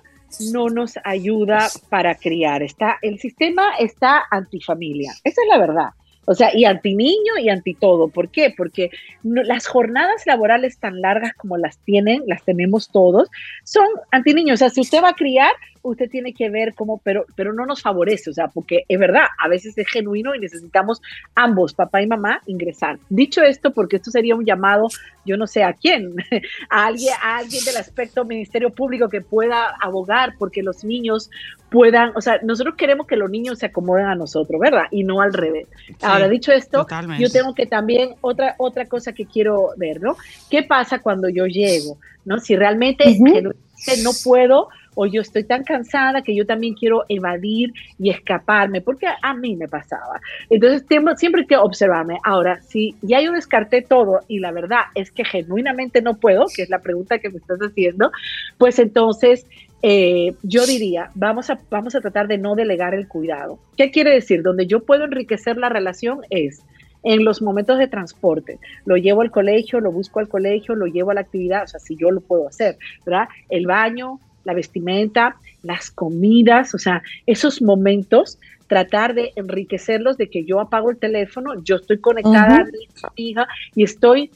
[0.53, 2.63] no nos ayuda para criar.
[2.63, 5.13] Está, el sistema está antifamilia.
[5.25, 5.89] Esa es la verdad.
[6.27, 8.09] O sea, y anti niño y anti todo.
[8.09, 8.53] ¿Por qué?
[8.57, 8.91] Porque
[9.23, 13.29] las jornadas laborales tan largas como las tienen, las tenemos todos,
[13.63, 14.55] son anti niños.
[14.55, 15.53] O sea, si usted va a criar,
[15.85, 19.27] usted tiene que ver cómo, pero, pero no nos favorece, o sea, porque es verdad,
[19.39, 21.01] a veces es genuino y necesitamos
[21.35, 22.99] ambos, papá y mamá, ingresar.
[23.11, 24.89] Dicho esto, porque esto sería un llamado,
[25.27, 26.15] yo no sé a quién,
[26.71, 31.31] a alguien, a alguien del aspecto Ministerio Público que pueda abogar porque los niños
[31.71, 34.85] puedan, o sea, nosotros queremos que los niños se acomoden a nosotros, ¿verdad?
[34.91, 35.69] Y no al revés.
[36.01, 36.87] Ahora, dicho esto,
[37.19, 40.17] yo tengo que también, otra, otra cosa que quiero ver, ¿no?
[40.49, 41.99] ¿Qué pasa cuando yo llego?
[42.25, 42.39] ¿No?
[42.39, 43.05] Si realmente
[44.03, 49.07] no puedo o yo estoy tan cansada que yo también quiero evadir y escaparme, porque
[49.23, 50.21] a, mí me pasaba.
[50.51, 52.19] Entonces tengo, siempre hay que observarme.
[52.25, 56.63] Ahora, si ya yo descarté todo y la verdad es que genuinamente no puedo, que
[56.63, 58.13] es la pregunta que me estás haciendo,
[58.59, 59.47] pues entonces
[59.83, 63.59] eh, yo diría, vamos a, vamos a tratar de no delegar el cuidado.
[63.77, 64.43] ¿Qué quiere decir?
[64.43, 66.63] Donde yo puedo enriquecer la relación es
[67.05, 68.59] en los momentos de transporte.
[68.87, 71.79] Lo llevo al colegio, lo busco al colegio, lo llevo a la actividad, o sea,
[71.79, 73.29] si yo lo puedo hacer, ¿verdad?
[73.51, 80.45] El baño, la vestimenta, las comidas, o sea, esos momentos, tratar de enriquecerlos de que
[80.45, 84.31] yo apago el teléfono, yo estoy conectada a mi hija y estoy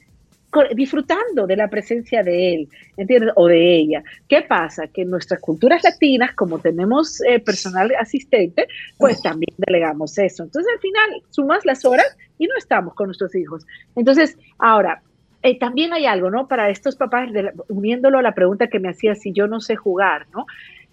[0.74, 3.32] disfrutando de la presencia de él, ¿entiendes?
[3.36, 4.02] O de ella.
[4.28, 4.86] ¿Qué pasa?
[4.86, 10.44] Que en nuestras culturas latinas, como tenemos eh, personal asistente, pues también delegamos eso.
[10.44, 13.66] Entonces, al final, sumas las horas y no estamos con nuestros hijos.
[13.94, 15.02] Entonces, ahora,
[15.42, 16.48] eh, también hay algo, ¿no?
[16.48, 17.30] Para estos papás,
[17.68, 20.46] uniéndolo a la pregunta que me hacía si yo no sé jugar, ¿no?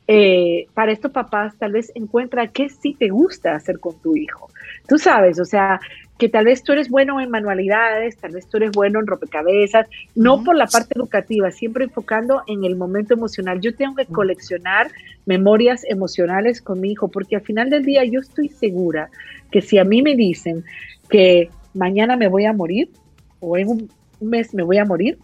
[0.07, 4.49] Eh, para estos papás tal vez encuentra qué sí te gusta hacer con tu hijo.
[4.87, 5.79] Tú sabes, o sea,
[6.19, 9.87] que tal vez tú eres bueno en manualidades, tal vez tú eres bueno en rompecabezas,
[10.13, 13.61] no por la parte educativa, siempre enfocando en el momento emocional.
[13.61, 14.91] Yo tengo que coleccionar
[15.25, 19.09] memorias emocionales con mi hijo, porque al final del día yo estoy segura
[19.49, 20.63] que si a mí me dicen
[21.09, 22.89] que mañana me voy a morir
[23.39, 25.17] o en un un mes me voy a morir,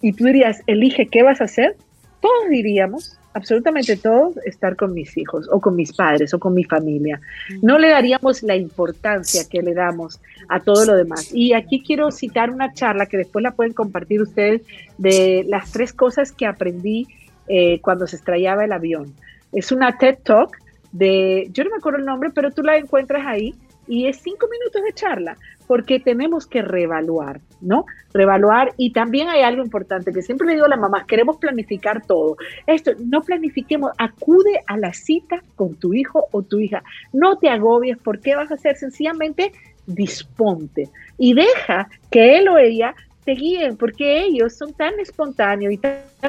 [0.00, 1.76] y tú dirías, elige qué vas a hacer,
[2.20, 6.64] todos diríamos, absolutamente todos, estar con mis hijos o con mis padres o con mi
[6.64, 7.20] familia.
[7.62, 11.34] No le daríamos la importancia que le damos a todo lo demás.
[11.34, 14.62] Y aquí quiero citar una charla que después la pueden compartir ustedes
[14.98, 17.08] de las tres cosas que aprendí
[17.48, 19.12] eh, cuando se estrellaba el avión.
[19.52, 20.56] Es una TED Talk
[20.92, 23.54] de, yo no me acuerdo el nombre, pero tú la encuentras ahí
[23.88, 25.36] y es cinco minutos de charla
[25.66, 27.86] porque tenemos que reevaluar, ¿no?
[28.12, 32.06] Reevaluar y también hay algo importante que siempre le digo a las mamás, queremos planificar
[32.06, 32.36] todo.
[32.66, 36.82] Esto, no planifiquemos, acude a la cita con tu hijo o tu hija.
[37.12, 38.76] No te agobies, ¿por qué vas a hacer?
[38.76, 39.52] Sencillamente
[39.86, 40.88] disponte
[41.18, 42.94] y deja que él o ella
[43.24, 45.80] te guíen, porque ellos son tan espontáneos y,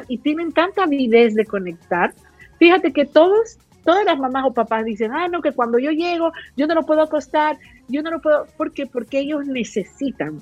[0.07, 2.13] y tienen tanta avidez de conectar.
[2.57, 6.31] Fíjate que todos todas las mamás o papás dicen, ah, no, que cuando yo llego,
[6.57, 7.57] yo no lo puedo acostar,
[7.87, 8.85] yo no lo puedo, ¿por qué?
[8.85, 10.41] Porque ellos necesitan,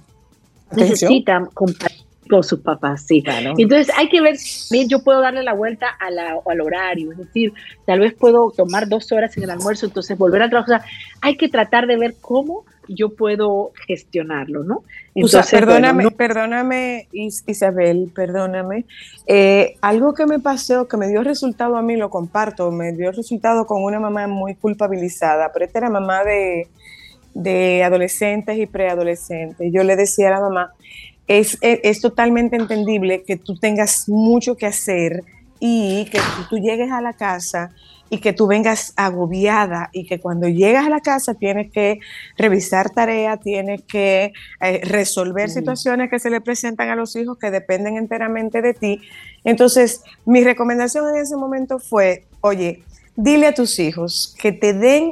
[0.71, 3.23] necesitan compartir con sus papás, sí.
[3.57, 4.37] Entonces hay que ver,
[4.71, 7.53] bien, yo puedo darle la vuelta a la, al horario, es decir,
[7.85, 10.81] tal vez puedo tomar dos horas en el almuerzo, entonces volver a trabajar.
[11.21, 14.83] hay que tratar de ver cómo yo puedo gestionarlo, ¿no?
[15.15, 18.85] Entonces, perdóname, perdóname, Isabel, perdóname.
[19.25, 23.11] Eh, algo que me pasó, que me dio resultado a mí, lo comparto, me dio
[23.11, 26.67] resultado con una mamá muy culpabilizada, pero esta era mamá de,
[27.33, 29.71] de adolescentes y preadolescentes.
[29.71, 30.73] Yo le decía a la mamá,
[31.27, 35.23] es, es, totalmente entendible que tú tengas mucho que hacer
[35.59, 36.19] y que
[36.49, 37.71] tú llegues a la casa
[38.09, 41.99] y que tú vengas agobiada y que cuando llegas a la casa tienes que
[42.37, 47.49] revisar tareas, tienes que eh, resolver situaciones que se le presentan a los hijos que
[47.49, 49.01] dependen enteramente de ti.
[49.45, 52.83] Entonces, mi recomendación en ese momento fue, Oye,
[53.15, 55.11] dile a tus hijos que te den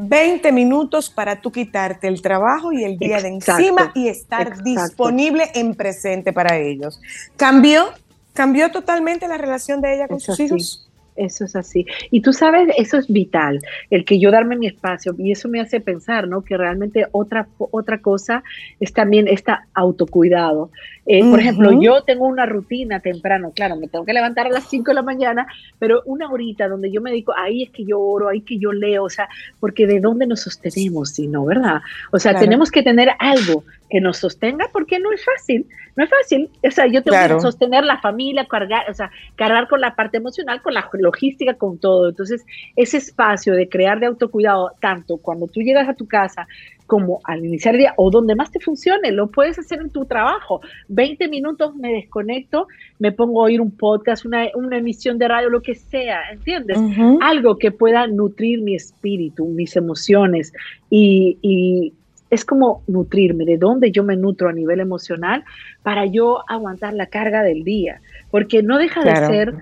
[0.00, 4.64] 20 minutos para tú quitarte el trabajo y el día de encima y estar exacto.
[4.64, 7.00] disponible en presente para ellos.
[7.36, 7.86] ¿Cambió?
[8.32, 10.44] ¿Cambió totalmente la relación de ella con sus así.
[10.44, 10.88] hijos?
[11.16, 11.84] Eso es así.
[12.12, 13.58] Y tú sabes, eso es vital,
[13.90, 15.16] el que yo darme mi espacio.
[15.18, 16.42] Y eso me hace pensar, ¿no?
[16.42, 18.44] Que realmente otra, otra cosa
[18.78, 20.70] es también este autocuidado.
[21.10, 21.40] Eh, Por Ujú.
[21.40, 24.96] ejemplo, yo tengo una rutina temprano, claro, me tengo que levantar a las 5 de
[24.96, 25.46] la mañana,
[25.78, 28.72] pero una horita donde yo me dedico, ahí es que yo oro, ahí que yo
[28.74, 29.26] leo, o sea,
[29.58, 31.80] porque de dónde nos sostenemos, si no, ¿verdad?
[32.12, 32.44] O sea, Claro.
[32.44, 36.50] tenemos que tener algo que nos sostenga porque no es fácil, no es fácil.
[36.62, 37.36] O sea, yo tengo Claro.
[37.36, 41.54] que sostener la familia, cargar, o sea, cargar con la parte emocional, con la logística,
[41.54, 42.10] con todo.
[42.10, 42.44] Entonces,
[42.76, 46.46] ese espacio de crear de autocuidado, tanto cuando tú llegas a tu casa
[46.88, 50.04] como al iniciar el día o donde más te funcione, lo puedes hacer en tu
[50.06, 50.60] trabajo.
[50.88, 52.66] 20 minutos me desconecto,
[52.98, 56.78] me pongo a oír un podcast, una, una emisión de radio, lo que sea, ¿entiendes?
[57.20, 60.52] Algo que pueda nutrir mi espíritu, mis emociones
[60.90, 61.92] y, y
[62.30, 65.44] es como nutrirme, de dónde yo me nutro a nivel emocional
[65.82, 69.20] para yo aguantar la carga del día, porque no deja Claro.
[69.20, 69.54] de ser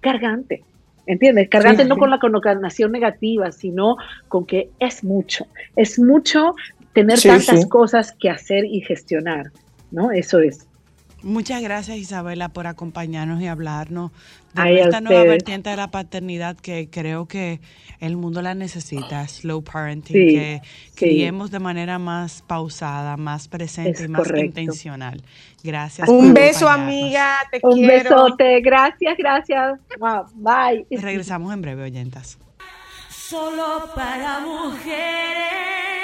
[0.00, 0.62] cargante.
[1.10, 1.48] ¿Entiendes?
[1.48, 1.98] Cargante Sí, no sí.
[1.98, 3.96] con la connotación negativa, sino
[4.28, 5.44] con que es mucho.
[5.74, 6.54] Es mucho
[6.92, 7.68] tener Sí, tantas sí.
[7.68, 9.50] cosas que hacer y gestionar,
[9.90, 10.12] ¿no?
[10.12, 10.68] Eso es.
[11.24, 14.12] Muchas gracias Isabela por acompañarnos y hablarnos
[14.52, 15.28] de Ay, esta nueva ustedes.
[15.28, 17.60] vertiente de la paternidad que creo que
[18.00, 20.62] el mundo la necesita, slow parenting, Sí, que
[20.94, 20.94] sí.
[20.94, 24.60] criemos de manera más pausada, más presente Es y más correcto.
[24.60, 25.22] intencional.
[25.62, 26.08] Gracias.
[26.08, 27.36] Un por beso, amiga.
[27.50, 28.10] Te Un quiero.
[28.10, 29.78] besote, gracias, gracias.
[29.98, 30.86] Wow, Bye.
[30.90, 32.38] Regresamos en breve, oyentas.
[33.08, 35.99] Solo para mujeres.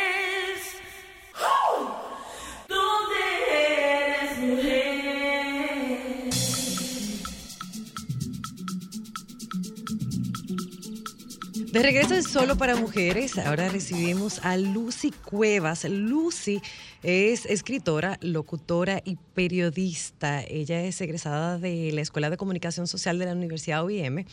[11.77, 15.85] De regreso en Solo para Mujeres, ahora recibimos a Lucy Cuevas.
[15.85, 16.63] Lucy
[17.03, 20.43] es escritora, locutora y periodista.
[20.43, 24.25] Ella es egresada de la Escuela de Comunicación Social de la Universidad OIM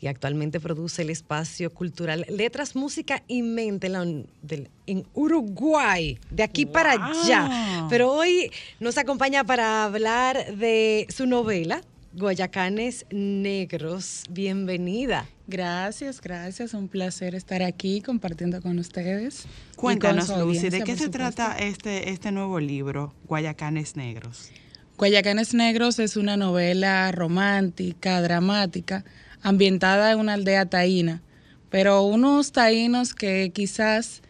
[0.00, 6.94] y actualmente produce el espacio cultural Letras, Música y Mente en, Uruguay, de aquí para
[6.94, 7.86] allá.
[7.88, 11.82] Pero hoy nos acompaña para hablar de su novela.
[12.12, 15.28] Guayacanes Negros, bienvenida.
[15.46, 16.74] Gracias, gracias.
[16.74, 19.44] Un placer estar aquí compartiendo con ustedes.
[19.76, 21.10] con Cuéntanos, su Lucy, ¿de qué se supuesto.
[21.10, 24.50] trata este, este nuevo libro, Guayacanes Negros?
[24.98, 29.04] Guayacanes Negros es una novela romántica, dramática,
[29.40, 31.22] ambientada en una aldea taína,
[31.70, 34.20] pero unos taínos que quizás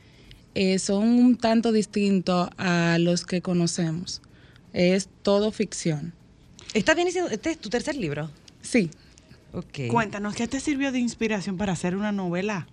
[0.54, 4.20] eh, son un tanto distintos a los que conocemos.
[4.74, 6.12] Es todo ficción.
[6.74, 8.30] ¿Está bien diciendo, este es tu tercer libro?
[8.62, 8.90] Sí,
[9.52, 9.88] Ok.
[9.88, 12.66] Cuéntanos, ¿qué te sirvió de inspiración para hacer una novela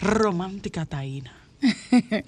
[0.00, 1.34] romántica taína?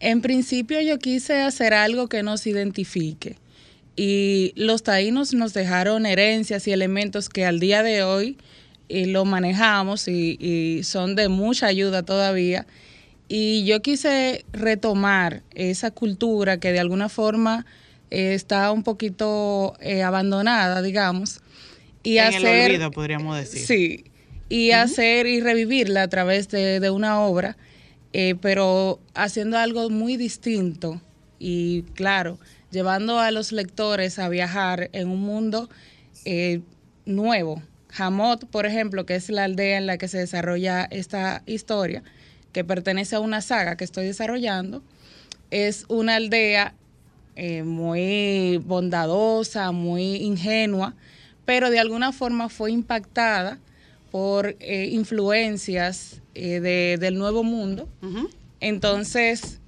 [0.00, 3.36] En principio yo quise hacer algo que nos identifique
[3.94, 8.38] y los taínos nos dejaron herencias y elementos que al día de hoy
[8.88, 12.66] lo manejamos y, y son de mucha ayuda todavía.
[13.28, 17.64] Y yo quise retomar esa cultura que de alguna forma
[18.12, 21.40] eh, está un poquito eh, abandonada, digamos,
[22.02, 23.62] y en hacer el olvido, podríamos decir.
[23.66, 24.04] Sí,
[24.50, 27.56] y hacer y revivirla a través de, de una obra,
[28.12, 31.00] eh, pero haciendo algo muy distinto
[31.38, 32.38] y claro,
[32.70, 35.70] llevando a los lectores a viajar en un mundo
[37.06, 37.62] nuevo.
[37.88, 42.02] Jamot, por ejemplo, que es la aldea en la que se desarrolla esta historia,
[42.52, 44.82] que pertenece a una saga que estoy desarrollando,
[45.50, 46.74] es una aldea
[47.36, 50.94] eh, muy bondadosa, muy ingenua,
[51.44, 53.58] pero de alguna forma fue impactada
[54.10, 57.88] por eh, influencias eh, de- del nuevo mundo.
[58.60, 59.58] Entonces,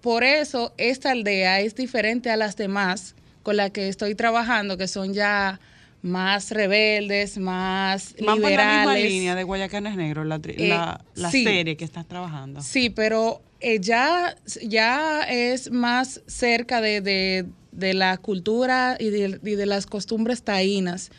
[0.00, 4.88] por eso esta aldea es diferente a las demás con las que estoy trabajando, que
[4.88, 5.60] son ya
[6.02, 9.10] más rebeldes, más Van por la misma liberales.
[9.12, 11.44] línea de Guayacanes Negros, la, Eh, la, la sí.
[11.44, 12.62] serie que estás trabajando.
[12.62, 19.40] Sí, pero eh, ya, ya es más cerca de, de- de la cultura y de,
[19.44, 21.10] y de las costumbres taínas,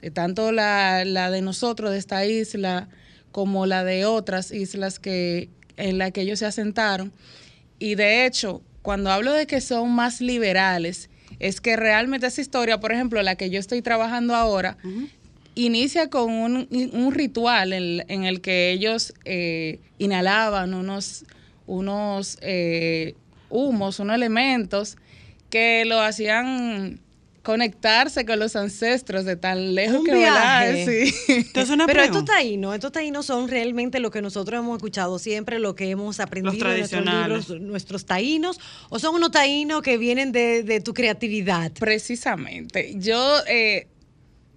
[0.00, 2.88] de tanto la, la de nosotros, de esta isla,
[3.32, 7.12] como la de otras islas que, en las que ellos se asentaron.
[7.78, 12.80] Y de hecho, cuando hablo de que son más liberales, es que realmente esa historia,
[12.80, 14.76] por ejemplo, la que yo estoy trabajando ahora,
[15.54, 21.24] inicia con un, un ritual en, en el que ellos eh, inhalaban unos,
[21.66, 23.14] unos eh,
[23.48, 24.96] humos, unos elementos
[25.50, 27.00] que lo hacían
[27.46, 30.74] conectarse con los ancestros de tan lejos Un que volar.
[30.74, 31.12] viaje.
[31.12, 31.14] Sí.
[31.28, 35.60] Entonces, una Pero estos taínos, estos taínos son realmente lo que nosotros hemos escuchado siempre,
[35.60, 40.32] lo que hemos aprendido en nuestros libros, nuestros taínos, o son unos taínos que vienen
[40.32, 41.70] de, de tu creatividad.
[41.78, 42.96] Precisamente.
[42.96, 43.86] Yo, eh,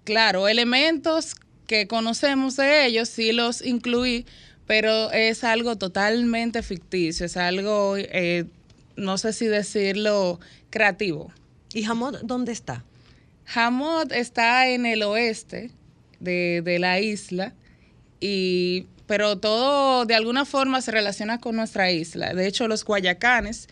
[0.04, 1.36] claro, elementos
[1.68, 4.26] que conocemos de ellos sí los incluí,
[4.66, 8.46] pero es algo totalmente ficticio, es algo, eh,
[8.96, 10.40] no sé si decirlo,
[10.72, 11.32] creativo.
[11.74, 12.84] ¿Y Hamod dónde está?
[13.54, 15.72] Hamod está en el oeste
[16.20, 17.54] de, de la isla,
[18.20, 22.34] y, pero todo de alguna forma se relaciona con nuestra isla.
[22.34, 23.68] De hecho, los guayacanes,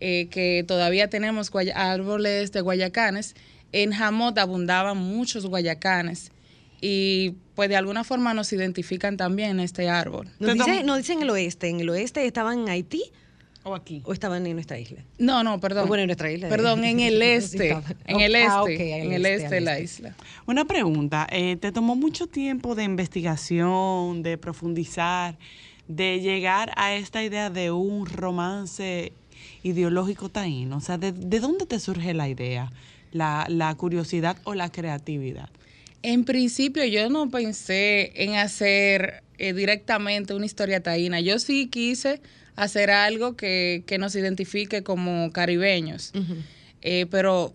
[0.00, 3.34] eh, que todavía tenemos guaya- árboles de guayacanes,
[3.72, 6.30] en Hamod abundaban muchos guayacanes
[6.80, 10.28] y pues de alguna forma nos identifican también este árbol.
[10.38, 11.68] Nos dice, nos dicen el oeste.
[11.68, 13.02] ¿En el oeste estaban en Haití
[13.64, 14.02] O aquí.
[14.04, 15.02] o estaban en nuestra isla?
[15.18, 15.88] No, no, perdón.
[15.88, 16.48] Bueno, en nuestra isla.
[16.48, 17.70] Perdón, en el este.
[18.06, 18.48] en el este.
[18.48, 19.84] Ah, ok, en el este de la este.
[19.84, 20.16] isla.
[20.46, 25.36] Una pregunta, eh, ¿te tomó mucho tiempo de investigación, de profundizar,
[25.88, 29.12] de llegar a esta idea de un romance
[29.62, 30.76] ideológico taíno?
[30.76, 32.70] O sea, ¿de, de dónde te surge la idea?
[33.12, 35.48] La, la curiosidad o la creatividad?
[36.02, 41.20] En principio yo no pensé en hacer eh, directamente una historia taína.
[41.20, 42.20] Yo sí quise
[42.56, 46.12] hacer algo que, que nos identifique como caribeños.
[46.82, 47.54] Eh, pero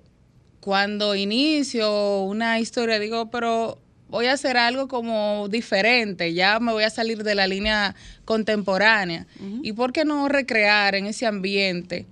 [0.59, 3.77] cuando inicio una historia digo, pero
[4.09, 7.95] voy a hacer algo como diferente, ya me voy a salir de la línea
[8.25, 9.27] contemporánea.
[9.63, 12.05] ¿Y por qué no recrear en ese ambiente?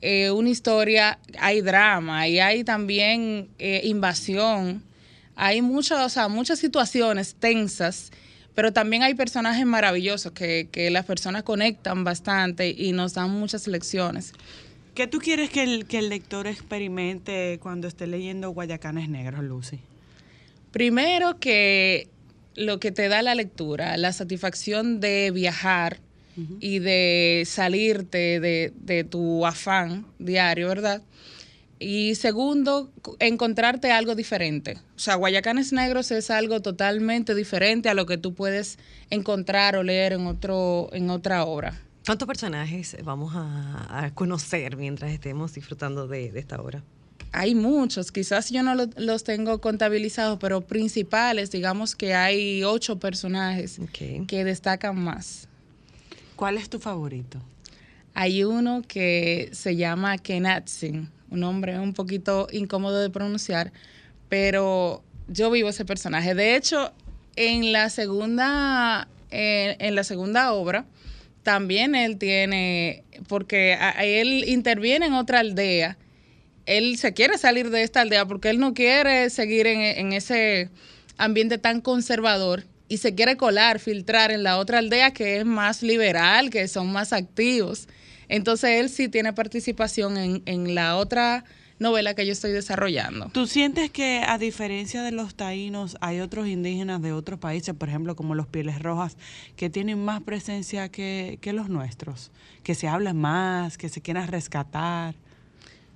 [0.00, 4.82] eh, una historia, hay drama y hay también eh, invasión,
[5.34, 8.12] hay muchas, o sea, muchas situaciones tensas,
[8.58, 13.68] pero también hay personajes maravillosos que, que las personas conectan bastante y nos dan muchas
[13.68, 14.32] lecciones.
[14.96, 19.78] ¿Qué tú quieres que el, que el lector experimente cuando esté leyendo Guayacanes Negros, Lucy?
[20.72, 22.08] Primero que
[22.56, 26.00] lo que te da la lectura, la satisfacción de viajar
[26.58, 31.00] y de salirte de, de tu afán diario, ¿verdad?
[31.80, 34.78] Y segundo, encontrarte algo diferente.
[34.96, 38.78] O sea, Guayacanes Negros es algo totalmente diferente a lo que tú puedes
[39.10, 41.80] encontrar o leer en, otro, en otra obra.
[42.04, 46.82] ¿Cuántos personajes vamos a, a conocer mientras estemos disfrutando de, de esta obra?
[47.32, 52.98] Hay muchos, quizás yo no lo- los tengo contabilizados, pero principales, digamos que hay ocho
[52.98, 53.78] personajes
[54.26, 55.46] que destacan más.
[56.36, 57.38] ¿Cuál es tu favorito?
[58.14, 63.72] Hay uno que se llama Kenatsin, un nombre un poquito incómodo de pronunciar,
[64.28, 66.34] pero yo vivo ese personaje.
[66.34, 66.92] De hecho,
[67.36, 70.86] en la segunda, eh, en la segunda obra,
[71.42, 75.96] también él tiene, porque a- él interviene en otra aldea,
[76.66, 80.68] él se quiere salir de esta aldea porque él no quiere seguir en, en ese
[81.16, 85.82] ambiente tan conservador y se quiere colar, filtrar en la otra aldea que es más
[85.82, 87.88] liberal, que son más activos.
[88.28, 91.44] Entonces él sí tiene participación en, en la otra
[91.78, 93.30] novela que yo estoy desarrollando.
[93.32, 97.88] ¿Tú sientes que a diferencia de los taínos hay otros indígenas de otros países, por
[97.88, 99.16] ejemplo como los pieles rojas,
[99.56, 102.30] que tienen más presencia que, que los nuestros?
[102.62, 105.14] Que se hablan más, que se quieran rescatar.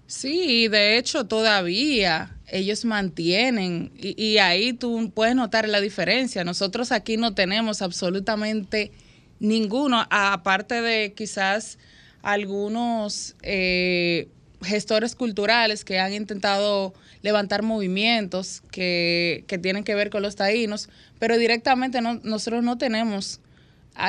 [0.07, 6.45] Sí, de hecho todavía ellos mantienen y, y ahí tú puedes notar la diferencia.
[6.45, 8.93] Nosotros aquí no tenemos absolutamente
[9.41, 11.79] ninguno, aparte de quizás
[12.23, 14.29] algunos eh,
[14.63, 20.89] gestores culturales que han intentado levantar movimientos que, que tienen que ver con los taínos,
[21.19, 23.41] pero directamente no- nosotros no tenemos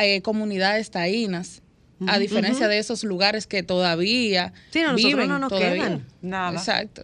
[0.02, 1.62] eh, comunidades taínas.
[2.06, 5.84] A diferencia de esos lugares que todavía Sí, no, viven no nos todavía.
[5.84, 6.06] quedan.
[6.22, 6.58] Nada.
[6.58, 7.04] Exacto.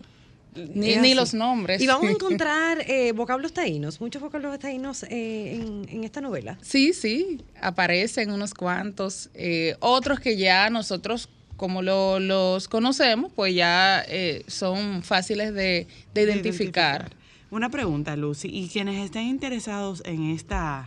[0.56, 1.82] Ni, ni los nombres.
[1.82, 6.58] Y vamos a encontrar eh, vocablos taínos, muchos vocablos taínos eh, en, en esta novela.
[6.62, 9.30] Sí, sí, aparecen unos cuantos.
[9.34, 15.88] eh, otros que ya nosotros, como lo- los conocemos, pues ya eh, son fáciles de,
[16.14, 17.12] de de identificar.
[17.52, 20.86] Una pregunta, Lucy, y quienes estén interesados en esta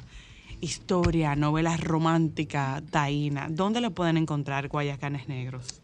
[0.60, 5.81] historia, novela romántica taína, ¿dónde lo pueden encontrar Guayacanes Negros?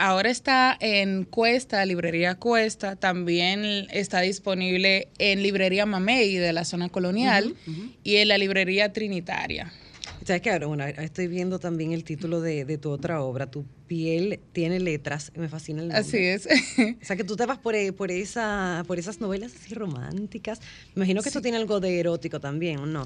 [0.00, 6.88] Ahora está en Cuesta, librería Cuesta, también está disponible en librería Mamey de la zona
[6.88, 7.54] colonial
[8.02, 9.70] y en la librería Trinitaria.
[10.24, 10.58] ¿Sabes qué?
[10.64, 15.32] Bueno, estoy viendo también el título de, de tu otra obra, Tu piel tiene letras,
[15.36, 16.00] me fascina el nombre.
[16.00, 16.46] Así es.
[17.02, 20.60] O sea, que tú te vas por, eh, por, esa, por esas novelas así románticas.
[20.94, 23.02] Me imagino que esto tiene algo de erótico también, ¿o no?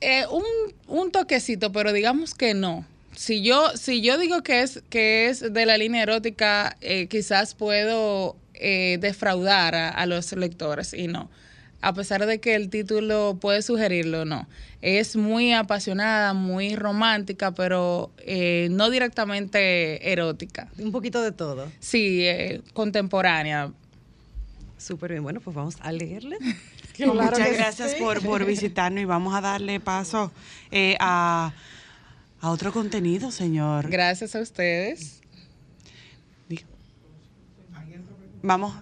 [0.00, 0.42] Eh, un,
[0.86, 2.86] un toquecito, pero digamos que no.
[3.18, 7.56] Si yo, si yo digo que es, que es de la línea erótica, eh, quizás
[7.56, 11.28] puedo eh, defraudar a, a los lectores y no.
[11.80, 14.46] A pesar de que el título puede sugerirlo, no.
[14.82, 20.68] Es muy apasionada, muy romántica, pero eh, no directamente erótica.
[20.78, 21.72] Un poquito de todo.
[21.80, 23.72] Sí, eh, contemporánea.
[24.76, 25.24] Súper bien.
[25.24, 26.38] Bueno, pues vamos a leerle.
[27.04, 30.30] Muchas gracias por, por visitarnos y vamos a darle paso
[30.70, 31.52] eh, a,
[32.40, 33.88] a otro contenido, señor.
[33.88, 35.20] Gracias a ustedes.
[38.42, 38.72] Vamos.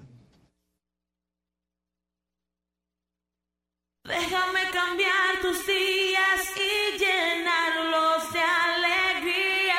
[4.05, 9.77] Déjame cambiar tus días y llenarlos de alegría.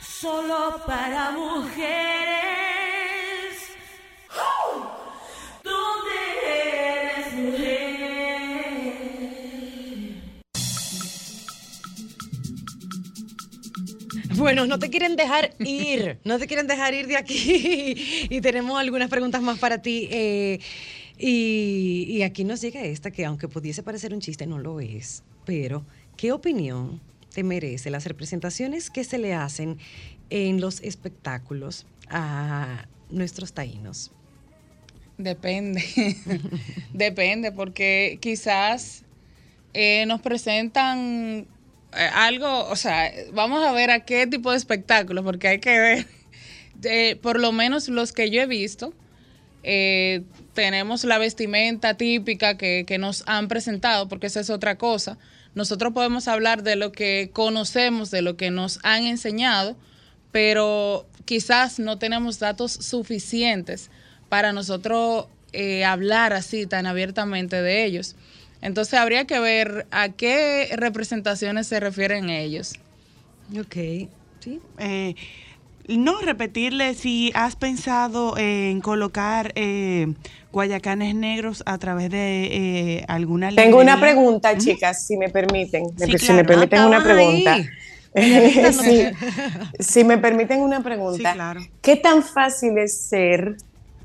[0.00, 2.43] Solo para mujeres.
[14.36, 18.26] Bueno, no te quieren dejar ir, no te quieren dejar ir de aquí.
[18.30, 20.08] y tenemos algunas preguntas más para ti.
[20.10, 20.60] eh,
[21.16, 25.22] y, aquí nos llega esta, que aunque pudiese parecer un chiste, no lo es.
[25.44, 25.84] Pero,
[26.16, 27.00] ¿qué opinión
[27.32, 29.78] te merece las representaciones que se le hacen
[30.30, 34.10] en los espectáculos a nuestros taínos?
[35.18, 35.84] Depende.
[36.92, 39.04] Depende, porque quizás
[39.72, 41.46] eh, nos presentan
[42.12, 45.78] algo, o sea, vamos a ver a qué tipo de espectáculo, porque hay que
[46.80, 48.92] ver, por lo menos los que yo he visto,
[49.62, 50.22] eh,
[50.52, 55.18] tenemos la vestimenta típica que, que nos han presentado, porque esa es otra cosa.
[55.54, 59.76] Nosotros podemos hablar de lo que conocemos, de lo que nos han enseñado,
[60.32, 63.90] pero quizás no tenemos datos suficientes
[64.28, 68.16] para nosotros eh, hablar así tan abiertamente de ellos.
[68.64, 72.72] Entonces habría que ver a qué representaciones se refieren ellos.
[73.60, 74.08] Ok,
[74.40, 74.58] sí.
[74.78, 75.14] Eh,
[75.86, 80.14] no repetirle si has pensado en colocar eh,
[80.50, 85.84] guayacanes negros a través de eh, alguna Tengo una pregunta, chicas, si me permiten.
[85.98, 87.56] Sí, si me permiten Ah, una pregunta.
[88.14, 89.08] Sí,
[89.78, 91.32] si me permiten una pregunta.
[91.32, 91.60] Sí, claro.
[91.82, 93.56] ¿Qué tan fácil es ser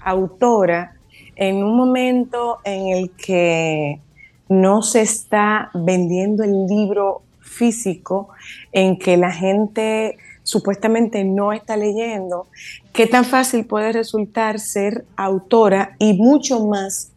[0.02, 0.95] autora
[1.36, 4.02] en un momento en el que
[4.50, 8.30] no se está vendiendo el libro físico,
[8.72, 12.48] en que la gente supuestamente no está leyendo?
[12.92, 17.12] ¿Qué tan fácil puede resultar ser autora y mucho más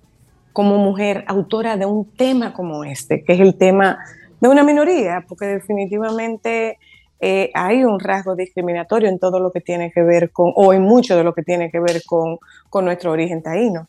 [0.53, 3.99] como mujer autora de un tema como este, que es el tema
[4.41, 6.79] de una minoría, porque definitivamente
[7.21, 10.83] eh, hay un rasgo discriminatorio en todo lo que tiene que ver con, o en
[10.83, 12.39] mucho de lo que tiene que ver con,
[12.69, 13.87] con nuestro origen taíno.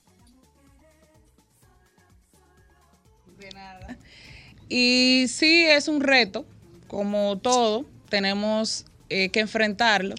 [4.75, 6.47] Y sí, es un reto,
[6.87, 10.15] como todo, tenemos eh, que enfrentarlo.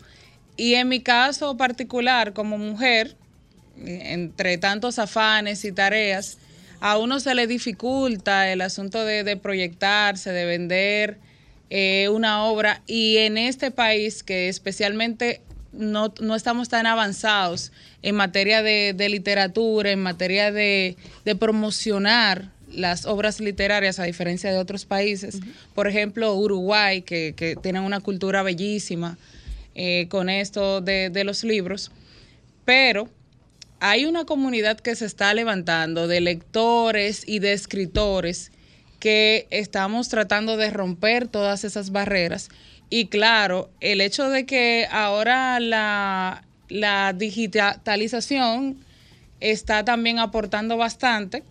[0.56, 3.16] Y en mi caso particular, como mujer,
[3.84, 6.38] entre tantos afanes y tareas,
[6.78, 11.18] a uno se le dificulta el asunto de, proyectarse, de vender
[11.70, 12.80] eh, una obra.
[12.86, 15.40] Y en este país, que especialmente
[15.72, 17.72] no, no estamos tan avanzados
[18.02, 20.96] en materia de, literatura, en materia de
[21.40, 25.40] promocionar las obras literarias, a diferencia de otros países.
[25.74, 29.18] Por ejemplo, Uruguay, que, que tienen una cultura bellísima
[29.74, 31.90] eh, con esto de, de los libros.
[32.64, 33.08] Pero
[33.80, 38.50] hay una comunidad que se está levantando de lectores y de escritores
[38.98, 42.48] que estamos tratando de romper todas esas barreras.
[42.88, 48.78] Y claro, el hecho de que ahora la, la digitalización
[49.40, 51.42] está también aportando bastante.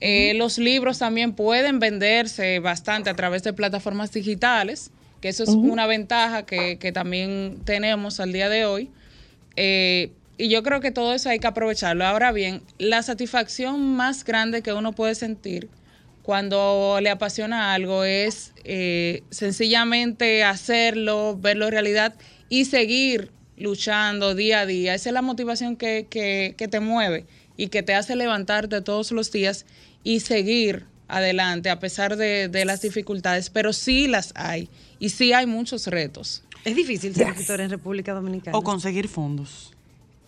[0.00, 4.90] Eh, Los libros también pueden venderse bastante a través de plataformas digitales,
[5.20, 8.90] que eso es una ventaja que, que también tenemos al día de hoy.
[9.56, 12.04] Eh, y yo creo que todo eso hay que aprovecharlo.
[12.04, 15.68] Ahora bien, la satisfacción más grande que uno puede sentir
[16.22, 22.14] cuando le apasiona algo es eh, sencillamente hacerlo, verlo en realidad
[22.48, 24.94] y seguir luchando día a día.
[24.94, 27.24] Esa es la motivación que, que, que te mueve
[27.56, 29.66] y que te hace levantarte todos los días
[30.04, 34.68] y seguir adelante a pesar de, de las dificultades, pero sí las hay
[34.98, 36.42] y sí hay muchos retos.
[36.64, 37.32] Es difícil ser Yes.
[37.34, 38.56] escritora en República Dominicana.
[38.58, 39.72] O conseguir fondos.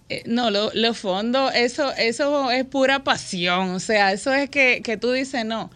[0.08, 4.80] Eh, no, lo- los fondos, eso, eso es pura pasión, o sea, eso es que,
[4.82, 5.70] que tú dices, no.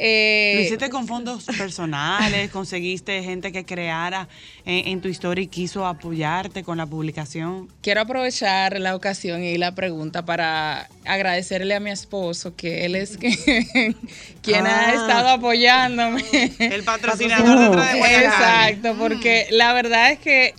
[0.00, 4.28] Eh, Lo hiciste con fondos personales, conseguiste gente que creara
[4.64, 7.68] en, en tu historia y quiso apoyarte con la publicación.
[7.82, 13.18] Quiero aprovechar la ocasión y la pregunta para agradecerle a mi esposo, que él es
[14.42, 14.94] quien ha Ah.
[14.94, 16.22] estado apoyándome.
[16.60, 18.32] El patrocinador detrás de Guayacán.
[18.32, 20.54] Exacto, porque la verdad es que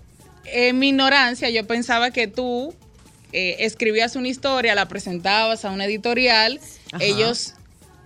[0.45, 2.73] en mi ignorancia yo pensaba que tú
[3.31, 6.59] eh, escribías una historia, la presentabas a una editorial,
[6.91, 7.03] Ajá.
[7.03, 7.53] ellos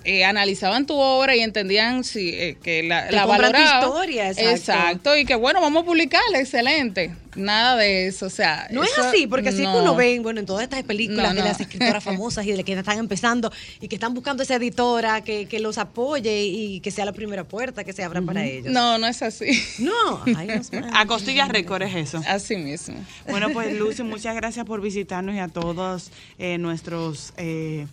[0.03, 3.89] eh, analizaban tu obra y entendían si, eh, que la, Te la compran tu valoraban.
[3.89, 4.51] historia, exacto.
[4.51, 7.11] Exacto, y que bueno, vamos a publicarla, excelente.
[7.35, 8.67] Nada de eso, o sea.
[8.69, 9.81] No es así, porque así que no.
[9.81, 12.65] uno ve, bueno, en todas estas películas No, de las escritoras famosas y de las
[12.65, 13.51] que están empezando
[13.81, 17.43] y que están buscando esa editora que, que los apoye y que sea la primera
[17.43, 18.71] puerta que se abra para ellos.
[18.71, 19.47] No, no es así.
[19.79, 20.47] No, ay.
[20.93, 22.21] A costillas récord es eso.
[22.27, 22.95] Así mismo.
[23.27, 27.87] Bueno, pues Lucy, muchas gracias por visitarnos y a todos eh, nuestros eh,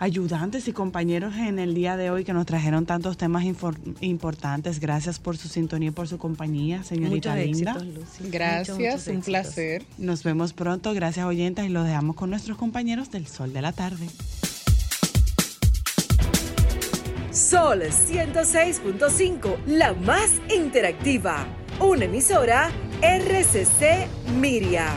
[0.00, 3.44] ayudantes y compañeros en el día de hoy que nos trajeron tantos temas
[4.00, 4.80] importantes.
[4.80, 7.72] Gracias por su sintonía y por su compañía, señorita Muchos linda.
[7.72, 8.30] éxitos, Lucy.
[8.30, 9.24] Gracias, Muchos, muchos un éxitos.
[9.26, 9.84] placer.
[9.98, 10.92] Nos vemos pronto.
[10.94, 14.08] Gracias, oyentes, y los dejamos con nuestros compañeros del Sol de la Tarde.
[17.30, 21.46] Sol 106.5, la más interactiva.
[21.78, 22.70] Una emisora
[23.02, 24.08] RCC
[24.40, 24.88] Miria.